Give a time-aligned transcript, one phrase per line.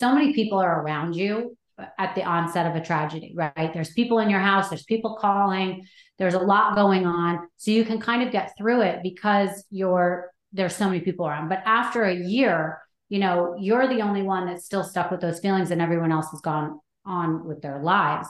[0.00, 1.56] so many people are around you
[1.98, 3.72] at the onset of a tragedy, right?
[3.72, 5.86] There's people in your house, there's people calling,
[6.18, 7.48] there's a lot going on.
[7.56, 11.48] So you can kind of get through it because you're there's so many people around.
[11.48, 12.78] But after a year,
[13.08, 16.30] you know, you're the only one that's still stuck with those feelings and everyone else
[16.30, 18.28] has gone on with their lives.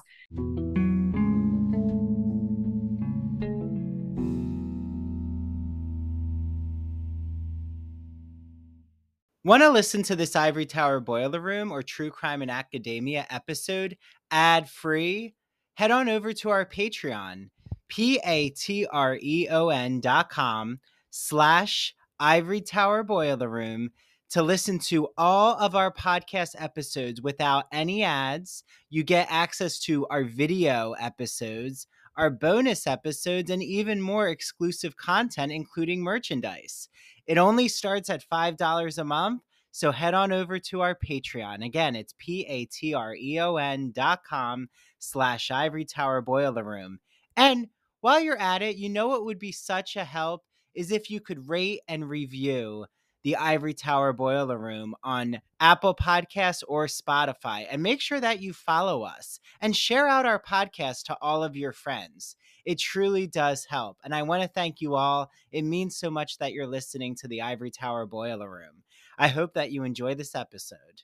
[9.47, 13.99] Want to listen to this Ivory Tower Boiler Room or True Crime and Academia episode
[14.31, 15.35] ad free?
[15.75, 17.51] Head on over to our Patreon,
[17.89, 23.91] P A T R E O N dot com slash Ivory Tower Boiler Room
[24.31, 28.65] to listen to all of our podcast episodes without any ads.
[28.89, 31.87] You get access to our video episodes,
[32.17, 36.89] our bonus episodes, and even more exclusive content, including merchandise.
[37.27, 39.43] It only starts at $5 a month.
[39.71, 41.65] So head on over to our Patreon.
[41.65, 44.69] Again, it's P-A-T-R-E-O-N dot com
[45.01, 47.01] slash Ivory Tower Boiler Room.
[47.37, 47.69] And
[48.01, 50.43] while you're at it, you know what would be such a help
[50.75, 52.87] is if you could rate and review
[53.25, 57.67] the Ivory Tower Boiler Room on Apple Podcasts or Spotify.
[57.69, 61.57] And make sure that you follow us and share out our podcast to all of
[61.57, 62.37] your friends.
[62.65, 63.99] It truly does help.
[64.05, 65.31] And I want to thank you all.
[65.53, 68.83] It means so much that you're listening to the Ivory Tower Boiler Room.
[69.19, 71.03] I hope that you enjoy this episode.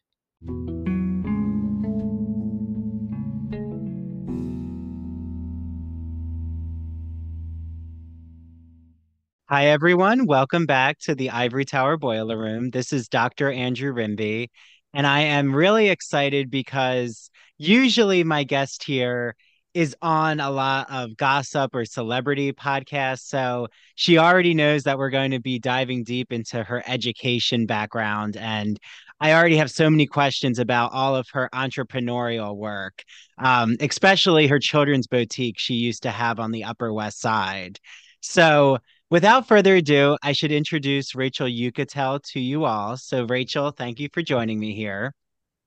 [9.51, 10.27] Hi, everyone.
[10.27, 12.71] Welcome back to the Ivory Tower Boiler Room.
[12.71, 13.53] This is Dr.
[13.53, 14.49] Andrew Rimby,
[14.95, 19.37] and I am really excited because usually my guest here
[19.75, 23.27] is on a lot of gossip or celebrity podcasts.
[23.27, 28.37] So she already knows that we're going to be diving deep into her education background.
[28.37, 28.79] And
[29.21, 33.03] I already have so many questions about all of her entrepreneurial work,
[33.39, 37.79] um, especially her children's boutique she used to have on the Upper West Side.
[38.21, 38.79] So,
[39.11, 42.97] Without further ado, I should introduce Rachel Uchitel to you all.
[42.97, 45.13] So, Rachel, thank you for joining me here.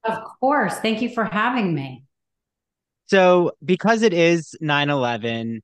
[0.06, 0.75] Of course.
[0.80, 2.06] Thank you for having me.
[3.06, 5.62] So, because it is 9 11,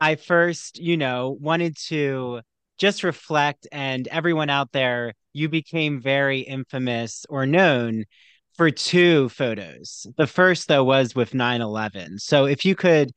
[0.00, 2.40] I first, you know, wanted to
[2.78, 8.04] just reflect, and everyone out there, you became very infamous or known
[8.56, 10.06] for two photos.
[10.16, 12.18] The first, though, was with 9 11.
[12.18, 13.12] So, if you could,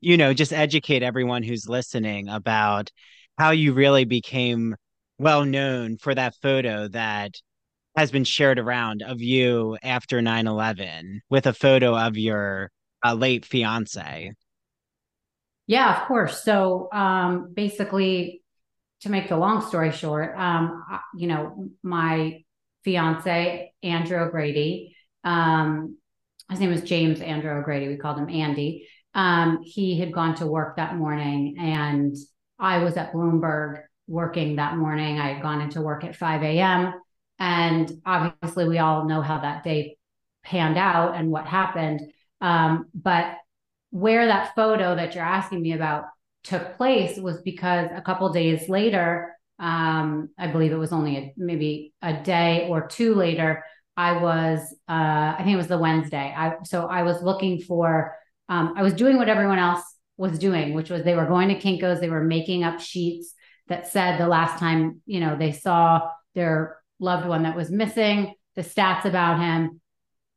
[0.00, 2.90] you know, just educate everyone who's listening about
[3.38, 4.76] how you really became
[5.18, 7.34] well known for that photo that
[7.96, 12.70] has been shared around of you after 9-11 with a photo of your
[13.04, 14.32] uh, late fiance
[15.66, 18.42] yeah of course so um, basically
[19.00, 20.84] to make the long story short um,
[21.16, 22.42] you know my
[22.84, 25.96] fiance andrew o'grady um,
[26.50, 30.46] his name was james andrew o'grady we called him andy um, he had gone to
[30.46, 32.16] work that morning and
[32.58, 35.18] I was at Bloomberg working that morning.
[35.18, 36.94] I had gone into work at 5 a.m.
[37.38, 39.96] And obviously, we all know how that day
[40.44, 42.00] panned out and what happened.
[42.40, 43.34] Um, but
[43.90, 46.04] where that photo that you're asking me about
[46.44, 51.34] took place was because a couple days later, um, I believe it was only a,
[51.36, 53.64] maybe a day or two later,
[53.96, 56.32] I was, uh, I think it was the Wednesday.
[56.36, 58.14] I, so I was looking for,
[58.48, 59.82] um, I was doing what everyone else
[60.16, 63.34] was doing, which was they were going to Kinko's, they were making up sheets
[63.66, 68.34] that said the last time, you know, they saw their loved one that was missing,
[68.54, 69.80] the stats about him,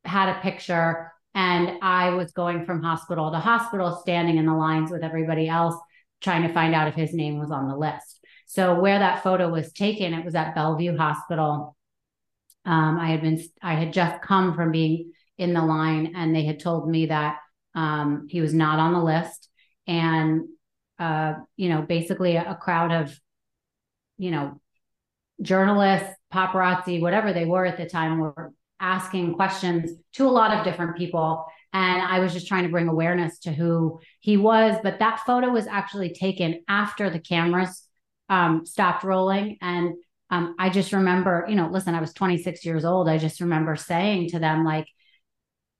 [0.04, 1.12] had a picture.
[1.34, 5.74] And I was going from hospital to hospital, standing in the lines with everybody else,
[6.20, 8.20] trying to find out if his name was on the list.
[8.46, 11.74] So where that photo was taken, it was at Bellevue Hospital.
[12.64, 16.44] Um, I had been, I had just come from being in the line, and they
[16.44, 17.36] had told me that
[17.74, 19.48] um, he was not on the list
[19.86, 20.42] and
[21.02, 23.18] uh, you know, basically a, a crowd of,
[24.18, 24.60] you know,
[25.40, 30.64] journalists, paparazzi, whatever they were at the time, were asking questions to a lot of
[30.64, 31.46] different people.
[31.72, 34.76] And I was just trying to bring awareness to who he was.
[34.82, 37.86] But that photo was actually taken after the cameras
[38.28, 39.56] um, stopped rolling.
[39.62, 39.94] And
[40.30, 43.08] um, I just remember, you know, listen, I was 26 years old.
[43.08, 44.86] I just remember saying to them, like,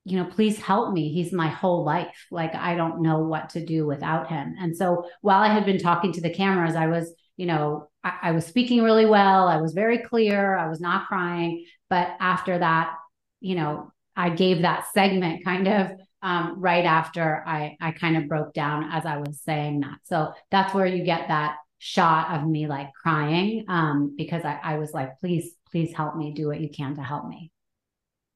[0.05, 1.12] you know, please help me.
[1.12, 2.26] He's my whole life.
[2.31, 4.55] Like, I don't know what to do without him.
[4.60, 8.19] And so while I had been talking to the cameras, I was, you know, I,
[8.22, 9.46] I, was speaking really well.
[9.48, 10.56] I was very clear.
[10.56, 11.64] I was not crying.
[11.93, 12.94] But after that,
[13.43, 15.91] you know, I gave that segment kind of
[16.23, 19.99] um, right after I, I kind of broke down as I was saying that.
[20.05, 24.79] So that's where you get that shot of me like crying um, because I, I
[24.79, 27.50] was like, please, please help me do what you can to help me.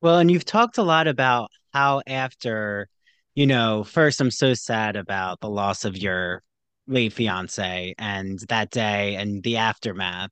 [0.03, 2.91] Well, and you've talked a lot about how after,
[3.35, 6.43] you know, first I'm so sad about the loss of your
[6.87, 10.29] late fiance and that day and the aftermath.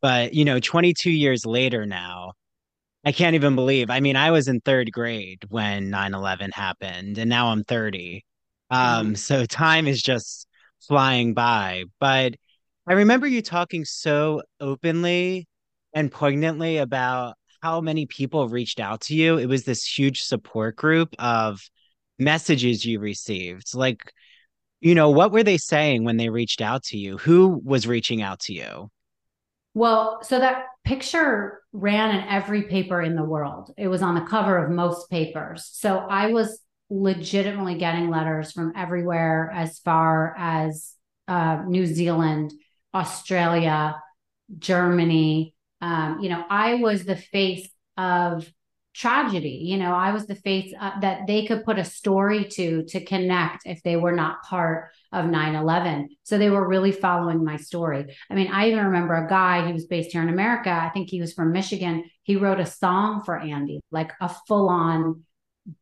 [0.00, 2.32] But, you know, 22 years later now,
[3.06, 3.88] I can't even believe.
[3.88, 8.24] I mean, I was in third grade when 9/11 happened, and now I'm 30.
[8.70, 9.18] Um, Mhm.
[9.18, 10.48] so time is just
[10.80, 11.84] flying by.
[12.00, 12.34] But
[12.86, 15.46] I remember you talking so openly
[15.94, 19.38] and poignantly about how many people reached out to you.
[19.38, 21.60] It was this huge support group of
[22.18, 23.74] messages you received.
[23.74, 24.12] Like,
[24.80, 27.18] you know, what were they saying when they reached out to you?
[27.18, 28.90] Who was reaching out to you?
[29.76, 33.74] Well, so that picture ran in every paper in the world.
[33.76, 35.68] It was on the cover of most papers.
[35.70, 40.94] So I was legitimately getting letters from everywhere as far as
[41.28, 42.54] uh, New Zealand,
[42.94, 44.00] Australia,
[44.58, 45.54] Germany.
[45.82, 47.68] Um, you know, I was the face
[47.98, 48.50] of
[48.96, 49.60] tragedy.
[49.62, 53.04] You know, I was the face uh, that they could put a story to to
[53.04, 58.04] connect if they were not part of 9-11 so they were really following my story.
[58.30, 61.08] I mean i even remember a guy he was based here in america i think
[61.08, 65.22] he was from michigan he wrote a song for andy like a full-on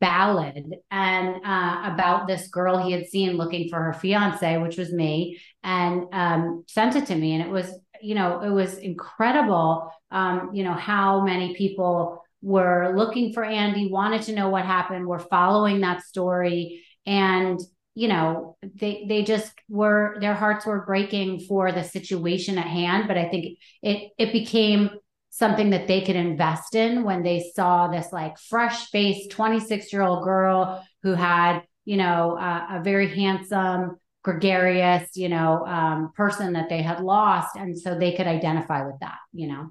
[0.00, 4.92] ballad and uh, about this girl he had seen looking for her fiance which was
[4.92, 7.32] me and um, sent it to me.
[7.32, 12.92] And it was you know it was incredible um, you know how many people were
[12.94, 16.84] looking for andy wanted to know what happened were following that story.
[17.06, 17.58] And
[17.94, 23.08] you know they they just were their hearts were breaking for the situation at hand.
[23.08, 24.90] But i think it it became
[25.30, 30.02] something that they could invest in when they saw this like fresh faced 26 year
[30.02, 36.52] old girl who had you know uh, a very handsome gregarious you know um, person
[36.52, 37.56] that they had lost.
[37.56, 39.70] And so they could identify with that you know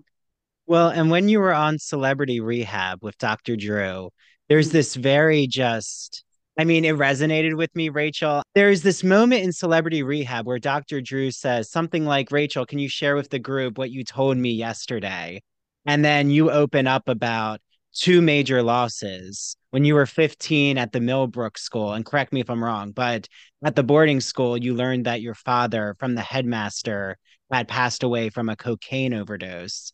[0.66, 3.56] Well, and when you were on Celebrity Rehab with Dr.
[3.56, 4.12] Drew,
[4.48, 4.78] there's mm-hmm.
[4.78, 6.24] this very just,
[6.58, 8.44] I mean, it resonated with me, Rachel.
[8.56, 11.02] There's this moment in Celebrity Rehab where Dr.
[11.02, 14.52] Drew says something like, Rachel, can you share with the group what you told me
[14.52, 15.42] yesterday?
[15.86, 17.60] And then you open up about
[17.94, 21.92] two major losses when you were 15 at the Millbrook school.
[21.94, 23.28] And correct me if I'm wrong, but
[23.66, 27.18] at the boarding school, you learned that your father, from the headmaster,
[27.52, 29.92] had passed away from a cocaine overdose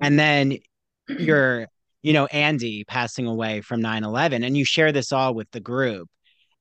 [0.00, 0.58] and then
[1.08, 1.66] you're
[2.02, 6.08] you know andy passing away from 9-11 and you share this all with the group.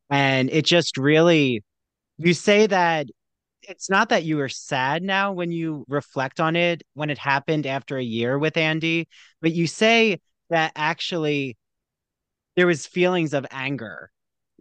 [0.09, 1.63] And it just really
[2.17, 3.07] you say that
[3.63, 7.65] it's not that you are sad now when you reflect on it when it happened
[7.65, 9.07] after a year with andy
[9.41, 10.17] but you say
[10.49, 11.57] that actually
[12.57, 14.11] there was feelings of anger.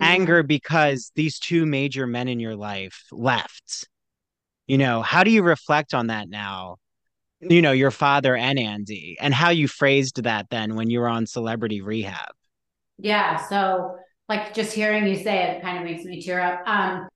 [0.00, 0.12] Mm-hmm.
[0.12, 3.88] anger because these two major men in your life left.
[4.67, 6.76] You know how do you reflect on that now
[7.41, 11.09] you know, your father and Andy and how you phrased that then when you were
[11.09, 12.33] on celebrity rehab.
[12.99, 13.37] Yeah.
[13.49, 13.97] So
[14.29, 16.62] like just hearing you say it kind of makes me tear up.
[16.67, 17.09] Um,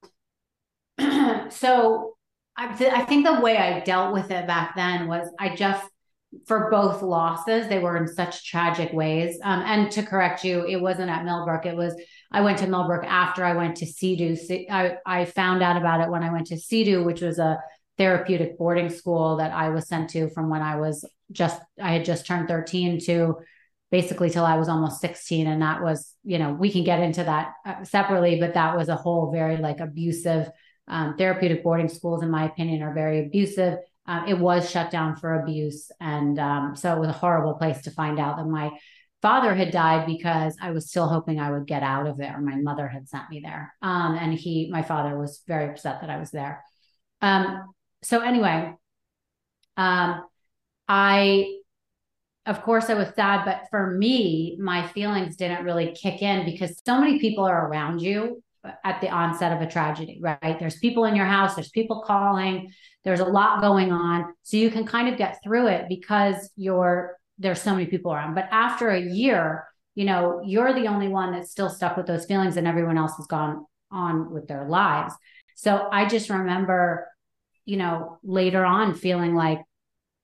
[1.51, 2.17] so
[2.57, 5.87] I, th- I think the way I dealt with it back then was I just,
[6.47, 9.39] for both losses, they were in such tragic ways.
[9.43, 11.67] Um, and to correct you, it wasn't at Millbrook.
[11.67, 12.01] It was,
[12.31, 14.71] I went to Millbrook after I went to CEDU.
[14.71, 17.59] I, I found out about it when I went to CEDU, which was a
[18.01, 22.07] therapeutic boarding school that I was sent to from when I was just, I had
[22.07, 23.37] just turned 13 to
[23.91, 25.47] basically till I was almost 16.
[25.47, 28.89] And that was, you know, we can get into that uh, separately, but that was
[28.89, 30.49] a whole very like abusive
[30.89, 33.77] um, therapeutic boarding schools, in my opinion, are very abusive.
[34.07, 35.91] Uh, it was shut down for abuse.
[36.01, 38.71] And um, so it was a horrible place to find out that my
[39.21, 42.41] father had died because I was still hoping I would get out of there.
[42.41, 43.75] My mother had sent me there.
[43.83, 46.65] Um, and he, my father was very upset that I was there.
[47.21, 48.73] Um, so anyway,
[49.77, 50.25] um,
[50.89, 51.59] I,
[52.47, 56.81] of course, I was sad, but for me, my feelings didn't really kick in because
[56.85, 58.43] so many people are around you
[58.85, 60.59] at the onset of a tragedy, right?
[60.59, 62.73] There's people in your house, there's people calling,
[63.05, 64.35] there's a lot going on.
[64.43, 68.35] So you can kind of get through it because you're there's so many people around.
[68.35, 69.65] But after a year,
[69.95, 73.17] you know, you're the only one that's still stuck with those feelings and everyone else
[73.17, 75.15] has gone on with their lives.
[75.57, 77.09] So I just remember
[77.71, 79.61] you know, later on feeling like,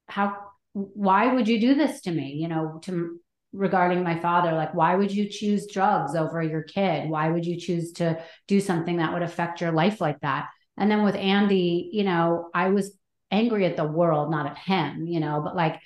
[0.09, 0.37] how,
[0.73, 2.33] why would you do this to me?
[2.41, 3.21] You know, to
[3.53, 7.09] regarding my father, like, why would you choose drugs over your kid?
[7.09, 10.49] Why would you choose to do something that would affect your life like that?
[10.77, 12.99] And then with Andy, you know, I was
[13.31, 15.81] angry at the world, not at him, you know, but like,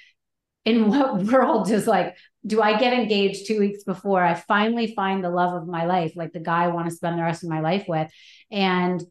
[0.65, 5.23] in what world does like do I get engaged two weeks before I finally find
[5.23, 7.51] the love of my life, like the guy I want to spend the rest of
[7.51, 8.11] my life with?
[8.51, 9.03] And,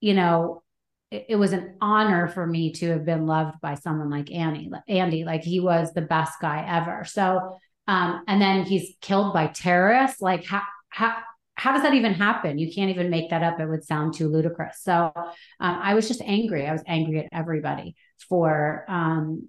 [0.00, 0.62] you know,
[1.10, 5.24] it, was an honor for me to have been loved by someone like Annie, Andy.
[5.24, 7.04] Like he was the best guy ever.
[7.04, 7.58] So
[7.88, 10.20] Um, and then he's killed by terrorists.
[10.20, 11.16] Like how how
[11.54, 12.58] how does that even happen?
[12.58, 13.60] You can't even make that up.
[13.60, 14.80] It would sound too ludicrous.
[14.82, 16.66] So um, I was just angry.
[16.66, 17.94] I was angry at everybody
[18.28, 19.48] for um,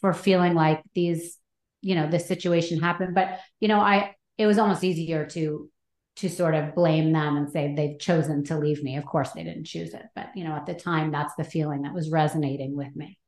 [0.00, 1.38] for feeling like these,
[1.80, 3.14] you know, this situation happened.
[3.14, 5.70] But you know, I it was almost easier to
[6.18, 8.96] to sort of blame them and say they've chosen to leave me.
[8.96, 11.82] Of course, they didn't choose it, but you know, at the time, that's the feeling
[11.82, 13.18] that was resonating with me.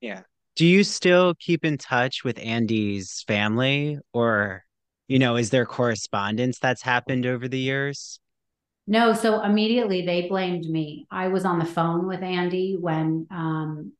[0.00, 0.22] Yeah.
[0.56, 4.64] Do you still keep in touch with Andy's family or
[5.08, 8.20] you know, is there correspondence that's happened over the years?
[8.86, 11.06] No, so immediately they blamed me.
[11.10, 13.92] I was on the phone with Andy when um,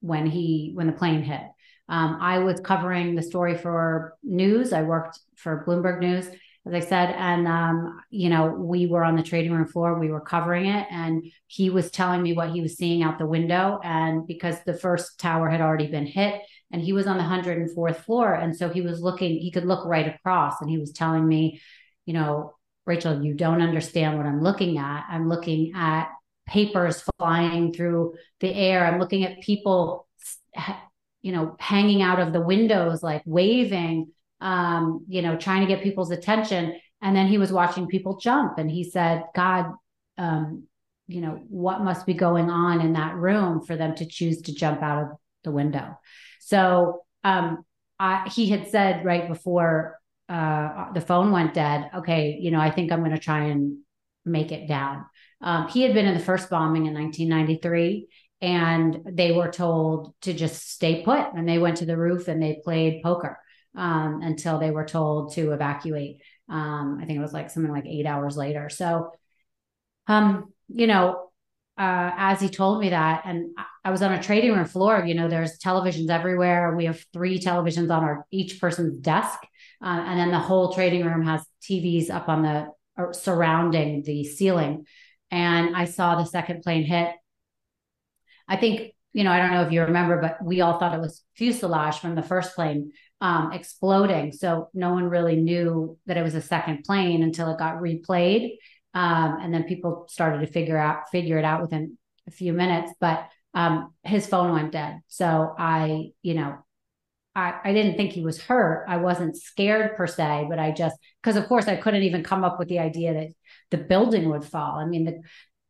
[0.00, 1.42] when he when the plane hit.
[1.88, 4.72] Um, I was covering the story for news.
[4.72, 6.26] I worked for Bloomberg News,
[6.66, 9.98] as I said, and um, you know we were on the trading room floor.
[9.98, 13.26] We were covering it, and he was telling me what he was seeing out the
[13.26, 13.80] window.
[13.82, 16.40] And because the first tower had already been hit,
[16.74, 19.86] and he was on the 104th floor and so he was looking he could look
[19.86, 21.60] right across and he was telling me
[22.04, 22.52] you know
[22.84, 26.08] rachel you don't understand what i'm looking at i'm looking at
[26.46, 30.08] papers flying through the air i'm looking at people
[31.22, 34.10] you know hanging out of the windows like waving
[34.40, 36.78] um you know trying to get people's attention.
[37.02, 39.72] And then he was watching people jump and he said god
[40.16, 40.64] um
[41.06, 44.54] you know what must be going on in that room for them to choose to
[44.54, 45.08] jump out of
[45.42, 45.98] the window?
[46.40, 47.64] So um,
[47.98, 49.98] I, he had said right before
[50.28, 53.78] uh, the phone went dead, okay, you know, I think I'm going to try and
[54.24, 55.04] make it down.
[55.40, 58.08] Um, he had been in the first bombing in 1993
[58.40, 62.42] and they were told to just stay put and they went to the roof and
[62.42, 63.38] they played poker
[63.76, 67.86] um, until they were told to evacuate um, i think it was like something like
[67.86, 69.10] eight hours later so
[70.06, 71.30] um, you know
[71.76, 73.50] uh, as he told me that, and
[73.84, 75.04] I was on a trading room floor.
[75.04, 76.74] You know, there's televisions everywhere.
[76.76, 79.40] We have three televisions on our each person's desk,
[79.82, 84.22] uh, and then the whole trading room has TVs up on the uh, surrounding the
[84.22, 84.86] ceiling.
[85.32, 87.10] And I saw the second plane hit.
[88.46, 91.00] I think you know, I don't know if you remember, but we all thought it
[91.00, 92.92] was fuselage from the first plane
[93.24, 94.32] um, exploding.
[94.32, 98.58] So no one really knew that it was a second plane until it got replayed.
[98.92, 101.96] Um, and then people started to figure out figure it out within
[102.28, 102.92] a few minutes.
[103.00, 105.00] But um, his phone went dead.
[105.08, 106.58] So I, you know,
[107.34, 108.84] I, I didn't think he was hurt.
[108.90, 112.44] I wasn't scared per se, but I just because of course I couldn't even come
[112.44, 113.28] up with the idea that
[113.70, 114.78] the building would fall.
[114.78, 115.22] I mean, the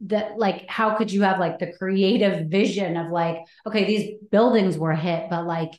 [0.06, 4.76] that like how could you have like the creative vision of like, okay, these buildings
[4.76, 5.70] were hit, but like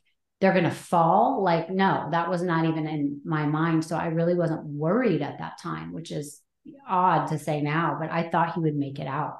[0.42, 4.08] they're going to fall like no that was not even in my mind so i
[4.08, 6.42] really wasn't worried at that time which is
[6.88, 9.40] odd to say now, but I thought he would make it out.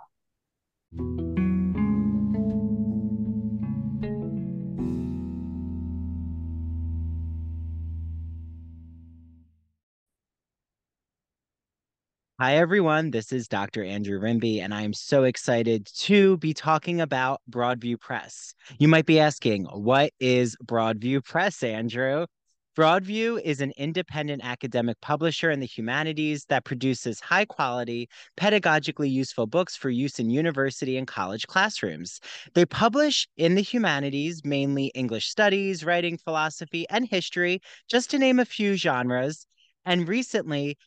[12.38, 13.12] Hi, everyone.
[13.12, 13.82] This is Dr.
[13.82, 18.54] Andrew Rimby, and I am so excited to be talking about Broadview Press.
[18.78, 22.26] You might be asking, what is Broadview Press, Andrew?
[22.78, 29.48] Broadview is an independent academic publisher in the humanities that produces high quality, pedagogically useful
[29.48, 32.20] books for use in university and college classrooms.
[32.54, 38.40] They publish in the humanities mainly English studies, writing, philosophy, and history, just to name
[38.40, 39.48] a few genres.
[39.86, 40.78] And recently,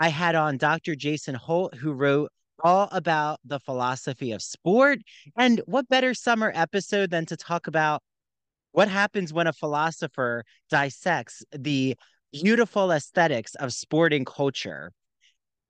[0.00, 0.96] I had on Dr.
[0.96, 2.32] Jason Holt, who wrote
[2.64, 4.98] all about the philosophy of sport.
[5.36, 8.02] And what better summer episode than to talk about
[8.72, 11.96] what happens when a philosopher dissects the
[12.32, 14.92] beautiful aesthetics of sporting culture?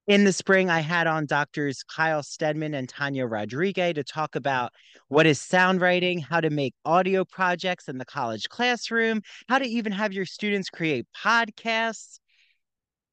[0.07, 4.73] In the spring, I had on doctors Kyle Stedman and Tanya Rodriguez to talk about
[5.09, 9.67] what is sound writing, how to make audio projects in the college classroom, how to
[9.67, 12.19] even have your students create podcasts,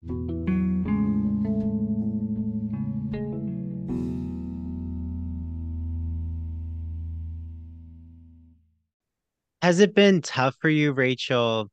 [0.00, 0.10] Has
[9.80, 11.68] it been tough for you, Rachel?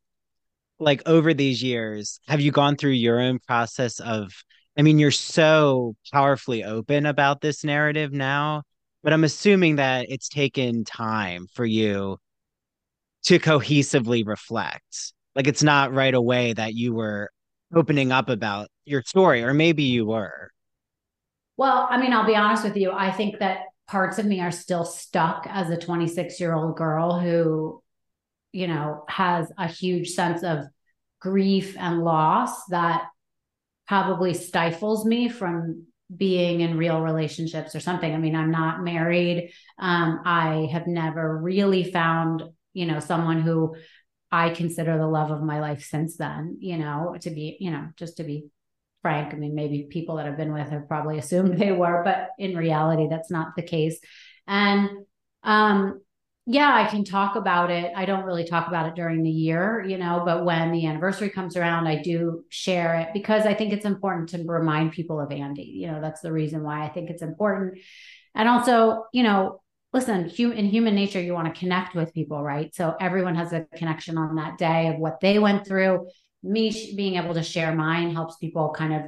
[0.79, 4.33] Like over these years, have you gone through your own process of?
[4.75, 8.63] I mean, you're so powerfully open about this narrative now,
[9.03, 12.17] but I'm assuming that it's taken time for you
[13.25, 15.13] to cohesively reflect.
[15.35, 17.29] Like it's not right away that you were
[17.75, 20.51] opening up about your story, or maybe you were.
[21.57, 22.91] Well, I mean, I'll be honest with you.
[22.91, 27.19] I think that parts of me are still stuck as a 26 year old girl
[27.19, 27.81] who,
[28.51, 30.65] you know, has a huge sense of
[31.19, 33.05] grief and loss that
[33.87, 38.13] probably stifles me from being in real relationships or something.
[38.13, 39.51] I mean, I'm not married.
[39.79, 43.75] Um, I have never really found, you know, someone who
[44.31, 47.87] I consider the love of my life since then, you know, to be, you know,
[47.95, 48.45] just to be
[49.01, 49.33] frank.
[49.33, 52.57] I mean, maybe people that I've been with have probably assumed they were, but in
[52.57, 53.99] reality, that's not the case.
[54.47, 54.89] And
[55.43, 56.01] um,
[56.47, 57.91] yeah, I can talk about it.
[57.95, 61.29] I don't really talk about it during the year, you know, but when the anniversary
[61.29, 65.31] comes around, I do share it because I think it's important to remind people of
[65.31, 65.63] Andy.
[65.63, 67.79] You know, that's the reason why I think it's important.
[68.35, 69.61] And also, you know,
[69.95, 72.75] listen, in human nature, you want to connect with people, right?
[72.75, 76.09] So everyone has a connection on that day of what they went through.
[76.43, 79.03] Me being able to share mine helps people kind of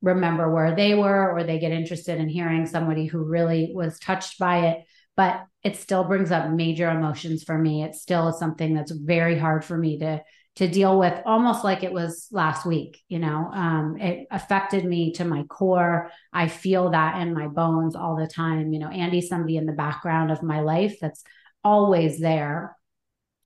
[0.00, 4.38] remember where they were or they get interested in hearing somebody who really was touched
[4.38, 4.84] by it.
[5.14, 7.82] But it still brings up major emotions for me.
[7.82, 10.22] It still is something that's very hard for me to
[10.56, 15.12] to deal with almost like it was last week you know um, it affected me
[15.12, 19.28] to my core i feel that in my bones all the time you know andy's
[19.28, 21.22] somebody in the background of my life that's
[21.62, 22.76] always there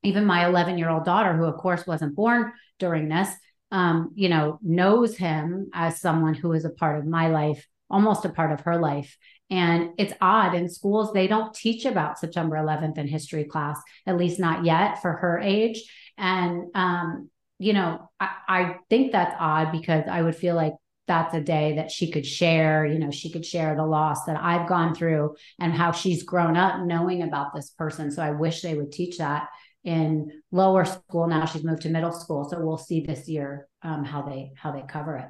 [0.05, 3.29] even my 11 year old daughter, who of course wasn't born during this,
[3.73, 8.25] um, you know, knows him as someone who is a part of my life, almost
[8.25, 9.17] a part of her life.
[9.51, 14.17] And it's odd in schools, they don't teach about September 11th in history class, at
[14.17, 15.83] least not yet for her age.
[16.16, 20.74] And, um, you know, I, I think that's odd because I would feel like
[21.07, 24.38] that's a day that she could share you know she could share the loss that
[24.40, 28.11] i've gone through and how she's grown up knowing about this person.
[28.11, 29.48] So i wish they would teach that
[29.85, 31.27] in lower school.
[31.27, 32.48] Now she's moved to middle school.
[32.48, 35.29] So we'll see this year um, how they how they cover it.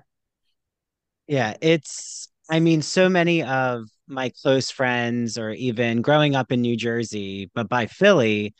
[1.26, 6.60] Yeah it's i mean so many of my close friends or even growing up in
[6.60, 8.54] new jersey but by philly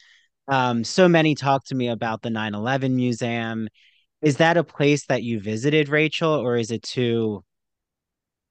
[0.49, 3.69] um, so many talk to me about the 9-11 museum
[4.23, 7.43] is that a place that you visited rachel or is it too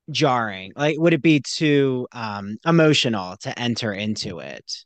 [0.10, 4.86] jarring like would it be too um, emotional to enter into it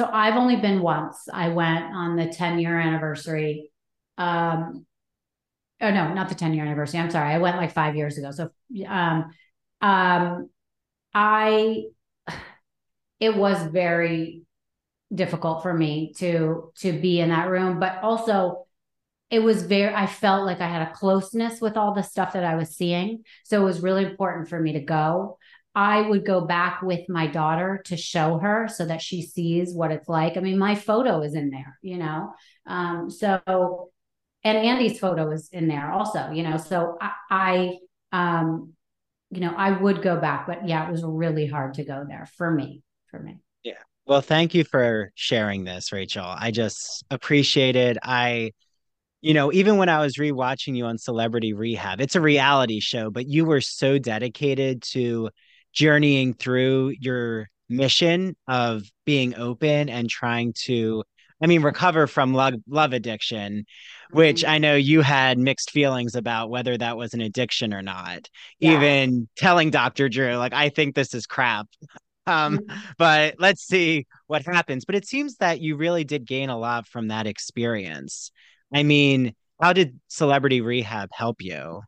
[0.00, 1.28] so I've only been once.
[1.32, 3.70] I went on the 10 year anniversary.
[4.16, 4.86] Um,
[5.80, 7.00] oh no, not the 10 year anniversary.
[7.00, 7.34] I'm sorry.
[7.34, 8.30] I went like five years ago.
[8.30, 8.50] So,
[8.86, 9.30] um,
[9.80, 10.50] um,
[11.12, 11.84] I,
[13.20, 14.42] it was very
[15.12, 18.66] difficult for me to, to be in that room, but also
[19.30, 22.44] it was very, I felt like I had a closeness with all the stuff that
[22.44, 23.22] I was seeing.
[23.44, 25.38] So it was really important for me to go.
[25.74, 29.92] I would go back with my daughter to show her so that she sees what
[29.92, 30.36] it's like.
[30.36, 32.32] I mean, my photo is in there, you know.
[32.66, 33.90] Um, so
[34.42, 36.56] and Andy's photo is in there also, you know.
[36.56, 37.78] So I, I
[38.12, 38.72] um,
[39.30, 42.26] you know, I would go back, but yeah, it was really hard to go there
[42.36, 43.38] for me, for me.
[44.06, 46.26] Well, thank you for sharing this, Rachel.
[46.26, 47.96] I just appreciate it.
[48.02, 48.52] I
[49.22, 53.10] you know, even when I was rewatching you on Celebrity Rehab, it's a reality show,
[53.10, 55.28] but you were so dedicated to
[55.72, 61.04] journeying through your mission of being open and trying to
[61.42, 63.64] I mean, recover from love, love addiction,
[64.10, 64.50] which mm-hmm.
[64.50, 68.28] I know you had mixed feelings about whether that was an addiction or not.
[68.58, 68.72] Yeah.
[68.72, 70.10] Even telling Dr.
[70.10, 71.66] Drew, like, I think this is crap.
[72.26, 72.78] Um, mm-hmm.
[72.98, 74.84] but let's see what happens.
[74.84, 78.30] But it seems that you really did gain a lot from that experience.
[78.72, 81.82] I mean, how did celebrity rehab help you?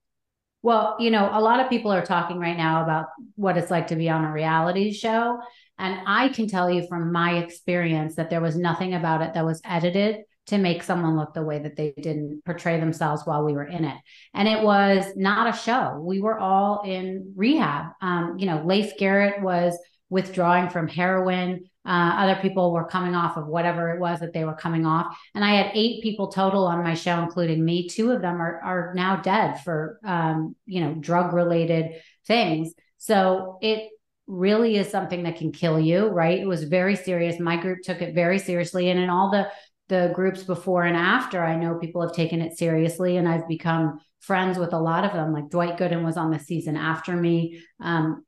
[0.62, 3.88] Well, you know, a lot of people are talking right now about what it's like
[3.88, 5.40] to be on a reality show.
[5.79, 9.45] And I can tell you from my experience that there was nothing about it that
[9.45, 13.53] was edited to make someone look the way that they didn't portray themselves while we
[13.53, 13.97] were in it.
[14.35, 16.01] And it was not a show.
[16.01, 17.92] We were all in rehab.
[18.01, 19.77] Um, you know, Leif Garrett was
[20.12, 21.64] withdrawing from heroin.
[21.87, 25.18] Uh, other people were coming off of whatever it was that they were coming off.
[25.35, 27.88] And I had eight people total on my show, including me.
[27.88, 31.94] Two of them are, are now dead for, um, you know, drug related
[32.27, 32.75] things.
[32.98, 33.88] So it
[34.27, 36.38] really is something that can kill you, right?
[36.38, 37.40] It was very serious.
[37.40, 38.90] My group took it very seriously.
[38.90, 39.48] And in all the
[39.88, 43.98] the groups before and after, I know people have taken it seriously, and I've become
[44.20, 45.33] friends with a lot of them.
[45.33, 47.61] Like Dwight Gooden was on the season after me.
[47.81, 48.25] Um,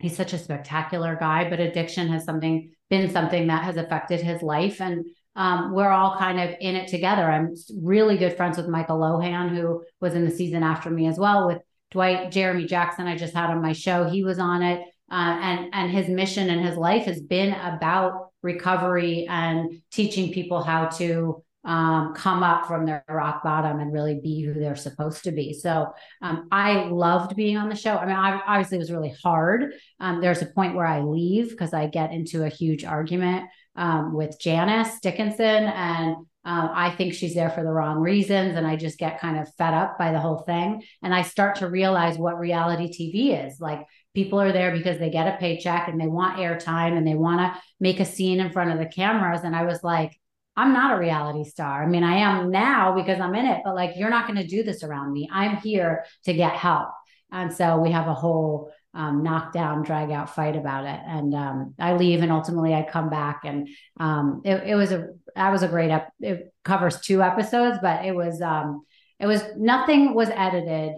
[0.00, 4.42] he's such a spectacular guy, but addiction has something been something that has affected his
[4.42, 7.30] life, and um, we're all kind of in it together.
[7.30, 11.18] I'm really good friends with Michael Lohan, who was in the season after me as
[11.18, 11.46] well.
[11.46, 11.58] With
[11.92, 14.08] Dwight, Jeremy Jackson, I just had on my show.
[14.08, 18.30] He was on it, uh, and and his mission and his life has been about
[18.42, 24.18] recovery and teaching people how to um, come up from their rock bottom and really
[24.22, 25.52] be who they're supposed to be.
[25.52, 25.92] So
[26.22, 27.96] um, I loved being on the show.
[27.96, 29.74] I mean, I, obviously it was really hard.
[29.98, 33.44] Um, there's a point where I leave because I get into a huge argument
[33.76, 38.66] um, with Janice Dickinson, and um, I think she's there for the wrong reasons, and
[38.66, 40.82] I just get kind of fed up by the whole thing.
[41.02, 43.80] And I start to realize what reality TV is like.
[44.12, 47.38] People are there because they get a paycheck and they want airtime and they want
[47.38, 49.42] to make a scene in front of the cameras.
[49.44, 50.19] And I was like,
[50.56, 51.82] I'm not a reality star.
[51.82, 54.46] I mean, I am now because I'm in it, but like, you're not going to
[54.46, 55.28] do this around me.
[55.32, 56.88] I'm here to get help.
[57.32, 61.00] And so we have a whole um, knockdown, drag out fight about it.
[61.06, 65.08] And um, I leave and ultimately I come back and um, it, it, was a,
[65.36, 68.82] that was a great, ep- it covers two episodes, but it was, um,
[69.20, 70.94] it was nothing was edited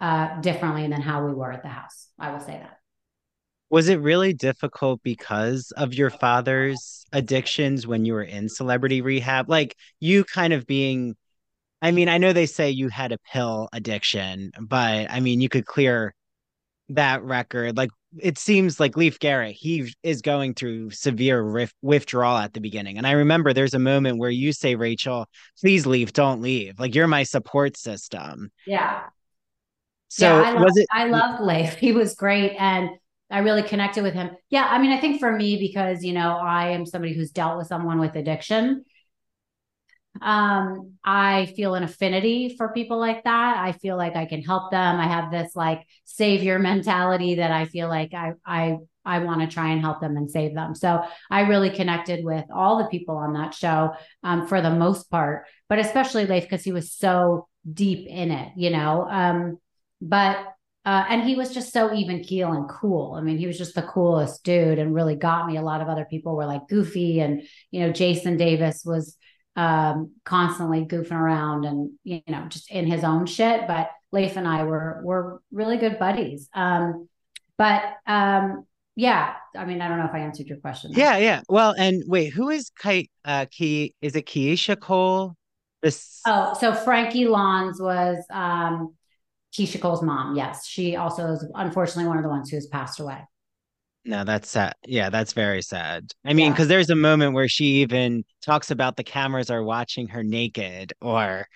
[0.00, 2.08] uh, differently than how we were at the house.
[2.18, 2.79] I will say that.
[3.70, 6.18] Was it really difficult because of your uh-huh.
[6.18, 9.48] father's addictions when you were in celebrity rehab?
[9.48, 11.16] Like you kind of being,
[11.80, 15.48] I mean, I know they say you had a pill addiction, but I mean, you
[15.48, 16.14] could clear
[16.90, 17.76] that record.
[17.76, 22.60] Like it seems like Leif Garrett, he is going through severe rif- withdrawal at the
[22.60, 22.98] beginning.
[22.98, 25.26] And I remember there's a moment where you say, Rachel,
[25.60, 26.78] please leave, don't leave.
[26.80, 28.50] Like you're my support system.
[28.66, 29.02] Yeah.
[30.08, 30.86] So yeah, I was it?
[30.90, 32.56] I loved Leif He was great.
[32.58, 32.90] And
[33.30, 34.30] I really connected with him.
[34.50, 37.58] Yeah, I mean, I think for me, because you know, I am somebody who's dealt
[37.58, 38.84] with someone with addiction.
[40.20, 43.56] Um, I feel an affinity for people like that.
[43.58, 44.96] I feel like I can help them.
[44.96, 49.46] I have this like savior mentality that I feel like I I I want to
[49.46, 50.74] try and help them and save them.
[50.74, 55.10] So I really connected with all the people on that show um, for the most
[55.10, 59.06] part, but especially Leif because he was so deep in it, you know.
[59.08, 59.58] Um,
[60.02, 60.38] but
[60.84, 63.14] uh, and he was just so even keel and cool.
[63.14, 65.58] I mean, he was just the coolest dude and really got me.
[65.58, 69.16] A lot of other people were like goofy, and you know, Jason Davis was
[69.56, 73.66] um, constantly goofing around and you know just in his own shit.
[73.66, 76.48] But Leif and I were were really good buddies.
[76.54, 77.08] Um,
[77.58, 78.66] but um,
[78.96, 80.92] yeah, I mean, I don't know if I answered your question.
[80.94, 81.42] Yeah, yeah.
[81.50, 83.10] Well, and wait, who is Kate?
[83.22, 85.36] Uh, Key is it Keyshia Cole?
[85.82, 86.22] This.
[86.26, 88.94] Oh, so Frankie Lons was um
[89.56, 90.36] Keyshia Cole's mom.
[90.36, 93.18] Yes, she also is unfortunately one of the ones who has passed away.
[94.04, 94.74] No, that's sad.
[94.86, 96.10] Yeah, that's very sad.
[96.24, 96.76] I mean, because yeah.
[96.76, 101.46] there's a moment where she even talks about the cameras are watching her naked, or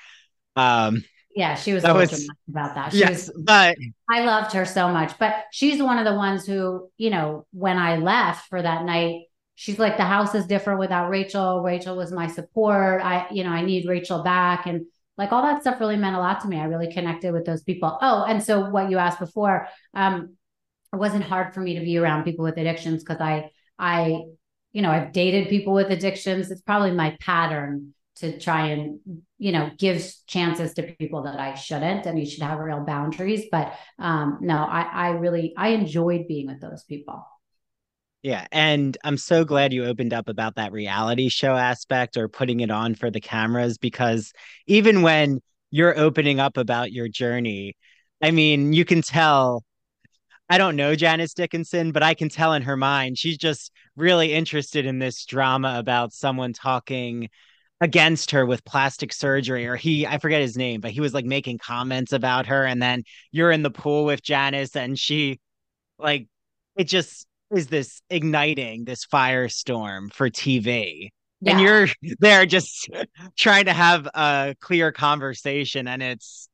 [0.55, 1.05] um,
[1.35, 2.93] yeah, she was that was, about that.
[2.93, 3.77] She yes, was, but
[4.11, 5.19] I loved her so much.
[5.19, 9.23] But she's one of the ones who, you know, when I left for that night,
[9.55, 11.63] she's like, the house is different without Rachel.
[11.63, 13.03] Rachel was my support.
[13.03, 14.85] I, you know, I need Rachel back, and
[15.17, 16.59] like all that stuff really meant a lot to me.
[16.59, 17.99] I really connected with those people.
[18.01, 20.37] Oh, and so what you asked before, um,
[20.93, 24.23] it wasn't hard for me to be around people with addictions because I, I,
[24.73, 26.51] you know, I've dated people with addictions.
[26.51, 29.01] It's probably my pattern to try and,
[29.39, 33.47] you know, give chances to people that I shouldn't, and you should have real boundaries.
[33.51, 37.27] But um, no, I, I really, I enjoyed being with those people.
[38.25, 38.47] Yeah.
[38.53, 42.71] And I'm so glad you opened up about that reality show aspect or putting it
[42.71, 44.33] on for the cameras because
[44.67, 47.77] even when you're opening up about your journey,
[48.23, 49.63] I mean, you can tell.
[50.51, 54.33] I don't know Janice Dickinson, but I can tell in her mind she's just really
[54.35, 57.31] interested in this drama about someone talking
[57.81, 61.27] against her with plastic surgery or he I forget his name, but he was like
[61.27, 65.41] making comments about her and then you're in the pool with Janice and she
[65.99, 66.29] like
[66.77, 71.11] it just is this igniting this firestorm for TV.
[71.41, 71.53] Yeah.
[71.53, 71.89] And you're
[72.21, 72.89] there just
[73.37, 76.49] trying to have a clear conversation and it's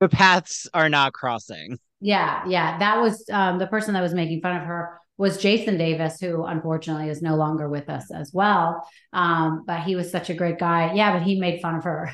[0.00, 1.78] the paths are not crossing.
[2.00, 2.78] Yeah, yeah.
[2.78, 6.44] That was um, the person that was making fun of her was Jason Davis, who
[6.44, 8.84] unfortunately is no longer with us as well.
[9.12, 10.94] Um, but he was such a great guy.
[10.94, 12.10] Yeah, but he made fun of her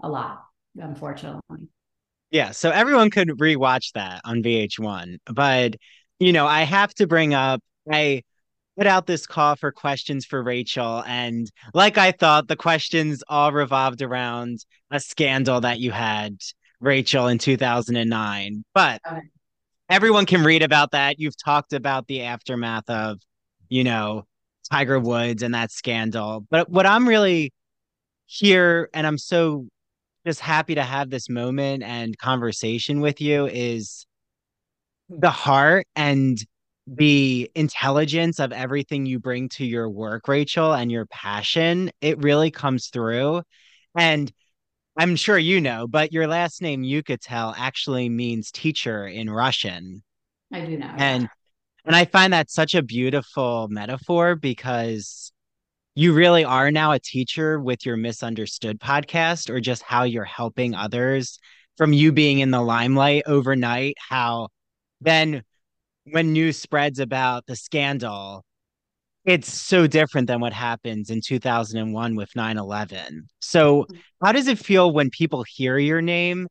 [0.00, 0.38] a lot,
[0.76, 1.68] unfortunately.
[2.30, 5.18] Yeah, so everyone could rewatch that on VH1.
[5.26, 5.74] But
[6.18, 8.22] you know, I have to bring up, I
[8.76, 11.02] put out this call for questions for Rachel.
[11.06, 16.36] And like I thought, the questions all revolved around a scandal that you had,
[16.80, 18.64] Rachel, in 2009.
[18.74, 19.00] But
[19.88, 21.18] everyone can read about that.
[21.18, 23.18] You've talked about the aftermath of,
[23.68, 24.24] you know,
[24.70, 26.46] Tiger Woods and that scandal.
[26.50, 27.52] But what I'm really
[28.26, 29.66] here, and I'm so
[30.26, 34.06] just happy to have this moment and conversation with you, is
[35.08, 36.38] the heart and
[36.86, 41.90] the intelligence of everything you bring to your work, Rachel, and your passion.
[42.00, 43.42] It really comes through.
[43.96, 44.30] And
[44.96, 50.02] I'm sure you know, but your last name Uchitel actually means teacher in Russian.
[50.52, 50.92] I do know.
[50.96, 51.28] And
[51.86, 55.32] and I find that such a beautiful metaphor because
[55.94, 60.24] you really are now a teacher with your Miss Understood podcast or just how you're
[60.24, 61.38] helping others
[61.76, 64.48] from you being in the limelight overnight how
[65.00, 65.42] then
[66.04, 68.44] when news spreads about the scandal
[69.24, 73.86] it's so different than what happens in 2001 with 9-11 so
[74.22, 76.46] how does it feel when people hear your name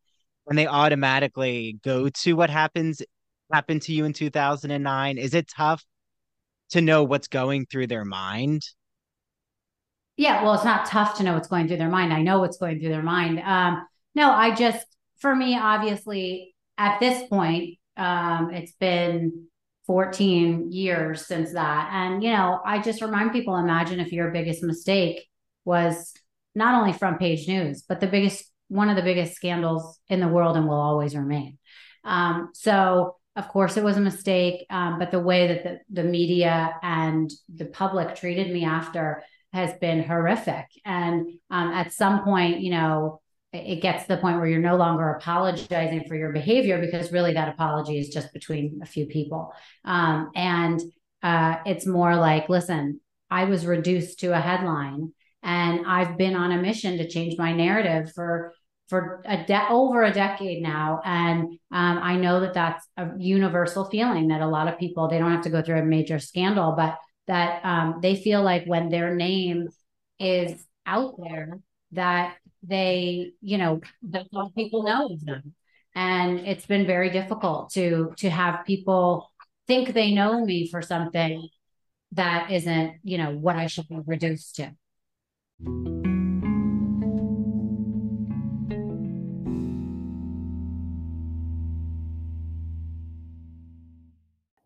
[0.47, 3.01] and they automatically go to what happens
[3.51, 5.83] happened to you in 2009 is it tough
[6.73, 8.63] to know what's going through their mind?
[10.17, 12.13] Yeah well it's not tough to know what's going through their mind.
[12.13, 13.39] I know what's going through their mind.
[13.39, 14.85] Um no i just
[15.19, 19.47] for me obviously at this point um it's been
[19.85, 21.89] 14 years since that.
[21.91, 25.27] And, you know, I just remind people imagine if your biggest mistake
[25.65, 26.13] was
[26.55, 30.27] not only front page news, but the biggest, one of the biggest scandals in the
[30.27, 31.57] world and will always remain.
[32.05, 36.07] Um, so, of course, it was a mistake, um, but the way that the, the
[36.07, 40.65] media and the public treated me after has been horrific.
[40.85, 43.21] And um, at some point, you know,
[43.53, 47.33] it gets to the point where you're no longer apologizing for your behavior because really
[47.33, 49.53] that apology is just between a few people.
[49.85, 50.81] Um, and
[51.21, 55.13] uh, it's more like, listen, I was reduced to a headline
[55.43, 58.53] and I've been on a mission to change my narrative for
[58.89, 63.85] for a de- over a decade now and um, i know that that's a universal
[63.85, 66.73] feeling that a lot of people they don't have to go through a major scandal
[66.75, 69.69] but that um, they feel like when their name
[70.19, 71.59] is out there
[71.93, 73.81] that they, you know,
[74.55, 75.53] people know of them.
[75.95, 79.31] And it's been very difficult to to have people
[79.67, 81.47] think they know me for something
[82.13, 84.71] that isn't, you know, what I should be reduced to.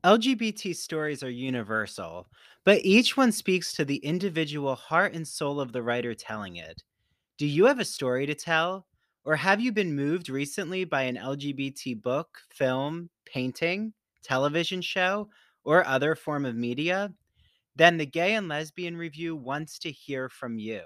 [0.04, 2.28] LGBT stories are universal,
[2.64, 6.82] but each one speaks to the individual heart and soul of the writer telling it.
[7.38, 8.88] Do you have a story to tell?
[9.24, 15.30] Or have you been moved recently by an LGBT book, film, painting, television show,
[15.64, 17.14] or other form of media?
[17.76, 20.82] Then the Gay and Lesbian Review wants to hear from you.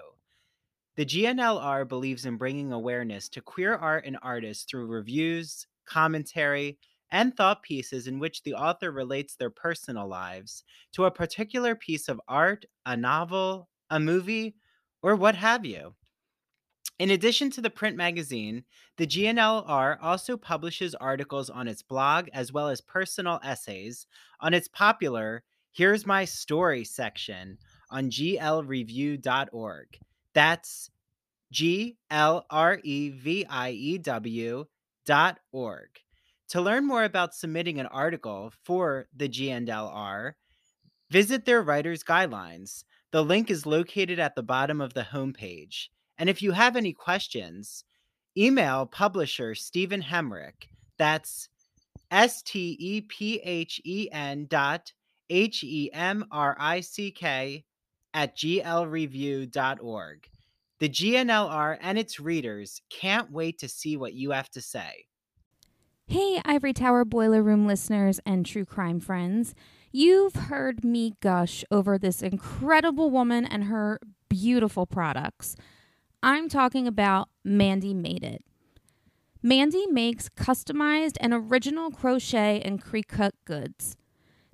[0.96, 6.78] The G&LR believes in bringing awareness to queer art and artists through reviews, commentary,
[7.10, 12.08] and thought pieces in which the author relates their personal lives to a particular piece
[12.08, 14.54] of art, a novel, a movie,
[15.02, 15.94] or what have you.
[16.98, 18.64] In addition to the print magazine,
[18.96, 24.06] the G&LR also publishes articles on its blog as well as personal essays
[24.40, 27.58] on its popular Here's My Story section
[27.90, 29.86] on glreview.org.
[30.34, 30.90] That's
[31.50, 34.66] G L R E V I E W
[35.06, 35.88] dot org.
[36.50, 40.32] To learn more about submitting an article for the G&LR,
[41.10, 42.84] visit their writer's guidelines.
[43.10, 45.88] The link is located at the bottom of the homepage.
[46.22, 47.82] And if you have any questions,
[48.38, 50.68] email publisher Stephen Hemrick.
[50.96, 51.48] That's
[52.12, 54.92] S T E P H E N dot
[55.28, 57.64] H E M R I C K
[58.14, 60.28] at glreview.org.
[60.78, 65.06] The G&LR and its readers can't wait to see what you have to say.
[66.06, 69.56] Hey, Ivory Tower Boiler Room listeners and true crime friends.
[69.90, 75.56] You've heard me gush over this incredible woman and her beautiful products.
[76.22, 78.44] I'm talking about Mandee Made It.
[79.44, 83.96] Mandee makes customized and original crochet and Cricut goods.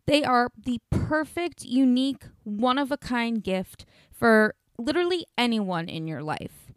[0.07, 6.23] They are the perfect, unique, one of a kind gift for literally anyone in your
[6.23, 6.73] life.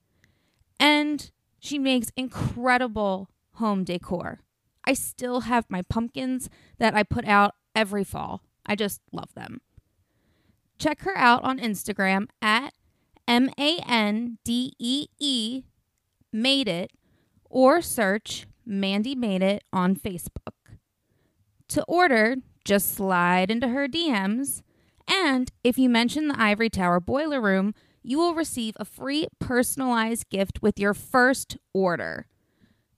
[0.77, 4.41] And she makes incredible home decor.
[4.83, 6.49] I still have my pumpkins
[6.79, 8.41] that I put out every fall.
[8.65, 9.61] I just love them.
[10.77, 12.73] Check her out on Instagram at
[13.27, 15.63] M A N D E E
[16.33, 16.91] Made It,
[17.49, 20.53] or search Mandee Made It on Facebook.
[21.69, 24.61] To order, just slide into her DMs,
[25.07, 30.29] and if you mention the Ivory Tower Boiler Room, you will receive a free personalized
[30.29, 32.27] gift with your first order.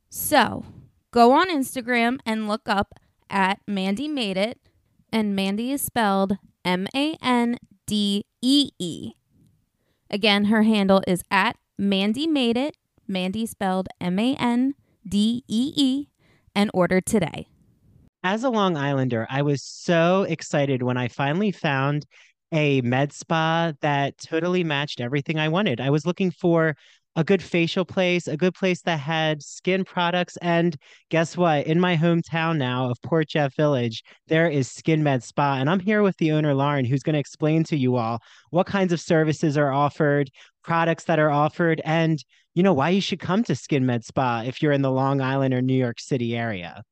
[0.09, 0.65] So,
[1.11, 2.93] go on Instagram and look up
[3.29, 4.59] at Mandee Made It,
[5.11, 9.13] and Mandee is spelled M A N D E E.
[10.13, 12.77] Again, her handle is at Mandee Made It,
[13.09, 14.75] Mandee spelled M A N
[15.09, 16.07] D E E,
[16.53, 17.47] and order today.
[18.23, 22.05] As a Long Islander, I was so excited when I finally found
[22.51, 25.81] a med spa that totally matched everything I wanted.
[25.81, 26.75] I was looking for
[27.15, 30.37] a good facial place, a good place that had skin products.
[30.37, 30.75] And
[31.09, 31.67] guess what?
[31.67, 35.57] In my hometown now of Port Jeff Village, there is Skin Med Spa.
[35.57, 38.67] And I'm here with the owner, Lauren, who's going to explain to you all what
[38.67, 40.29] kinds of services are offered,
[40.63, 42.23] products that are offered, and
[42.55, 45.21] you know why you should come to Skin Med Spa if you're in the Long
[45.21, 46.83] Island or New York City area.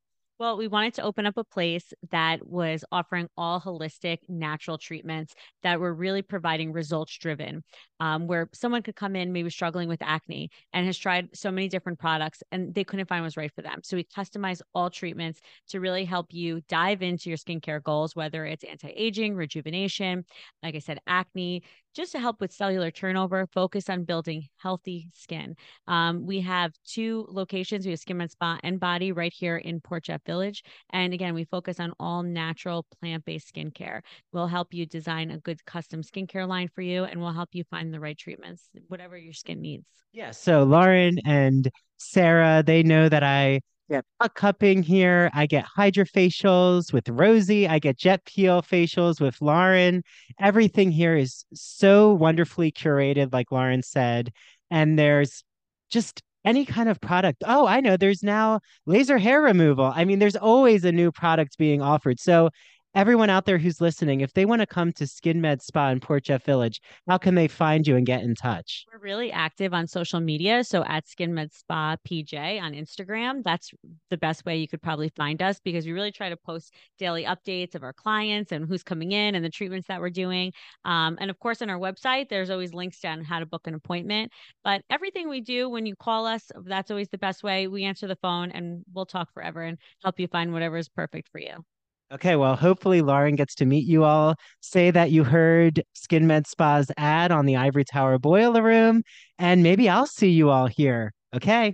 [0.42, 5.36] Well, we wanted to open up a place that was offering all holistic natural treatments
[5.62, 7.64] that were really providing results driven,
[8.00, 11.68] um, where someone could come in maybe struggling with acne and has tried so many
[11.68, 13.82] different products and they couldn't find what was right for them.
[13.84, 18.44] So we customize all treatments to really help you dive into your skincare goals, whether
[18.44, 20.26] it's anti aging, rejuvenation,
[20.64, 21.62] like I said, acne,
[21.94, 25.56] just to help with cellular turnover, focus on building healthy skin.
[25.88, 27.86] Um, we have two locations.
[27.86, 30.64] We have Skin Med Spa and Body right here in Port Jeff Village.
[30.92, 34.02] And again, we focus on all natural plant based skincare.
[34.32, 37.64] We'll help you design a good custom skincare line for you and we'll help you
[37.66, 39.86] find the right treatments, whatever your skin needs.
[40.14, 40.32] Yeah.
[40.32, 45.30] So Lauren and Sarah, they know that I get butt cupping here.
[45.34, 47.68] I get hydrofacials with Rosie.
[47.68, 50.04] I get jet peel facials with Lauren.
[50.40, 54.32] Everything here is so wonderfully curated, like Lauren said.
[54.70, 55.44] And there's
[55.90, 57.44] just any kind of product.
[57.46, 57.98] Oh, I know.
[57.98, 59.92] There's now laser hair removal.
[59.94, 62.20] I mean, there's always a new product being offered.
[62.20, 62.50] So
[62.94, 66.00] everyone out there who's listening, if they want to come to Skin Med Spa in
[66.00, 68.86] Port Jeff Village, how can they find you and get in touch?
[68.92, 70.64] We're really active on social media.
[70.64, 73.72] So at Skin Med Spa PJ on Instagram, that's
[74.10, 77.24] the best way you could probably find us because we really try to post daily
[77.24, 80.52] updates of our clients and who's coming in and the treatments that we're doing.
[80.84, 83.74] Um, and of course, on our website, there's always links down how to book an
[83.74, 84.32] appointment.
[84.64, 87.68] But everything we do when you call us, that's always the best way.
[87.68, 91.30] We answer the phone and we'll talk forever and help you find whatever is perfect
[91.30, 91.64] for you.
[92.12, 94.36] Okay, well, hopefully Lauren gets to meet you all.
[94.60, 99.04] Say that you heard Skin Med Spa's ad on the Ivory Tower Boiler Room,
[99.40, 101.14] and maybe I'll see you all here.
[101.34, 101.74] Okay.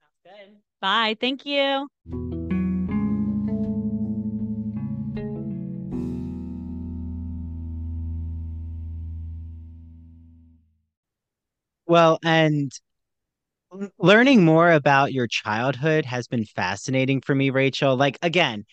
[0.00, 0.56] Sounds good.
[0.80, 1.14] Bye.
[1.20, 1.88] Thank you.
[11.86, 12.72] Well, and
[13.98, 17.96] learning more about your childhood has been fascinating for me, Rachel.
[17.96, 18.64] Like, again,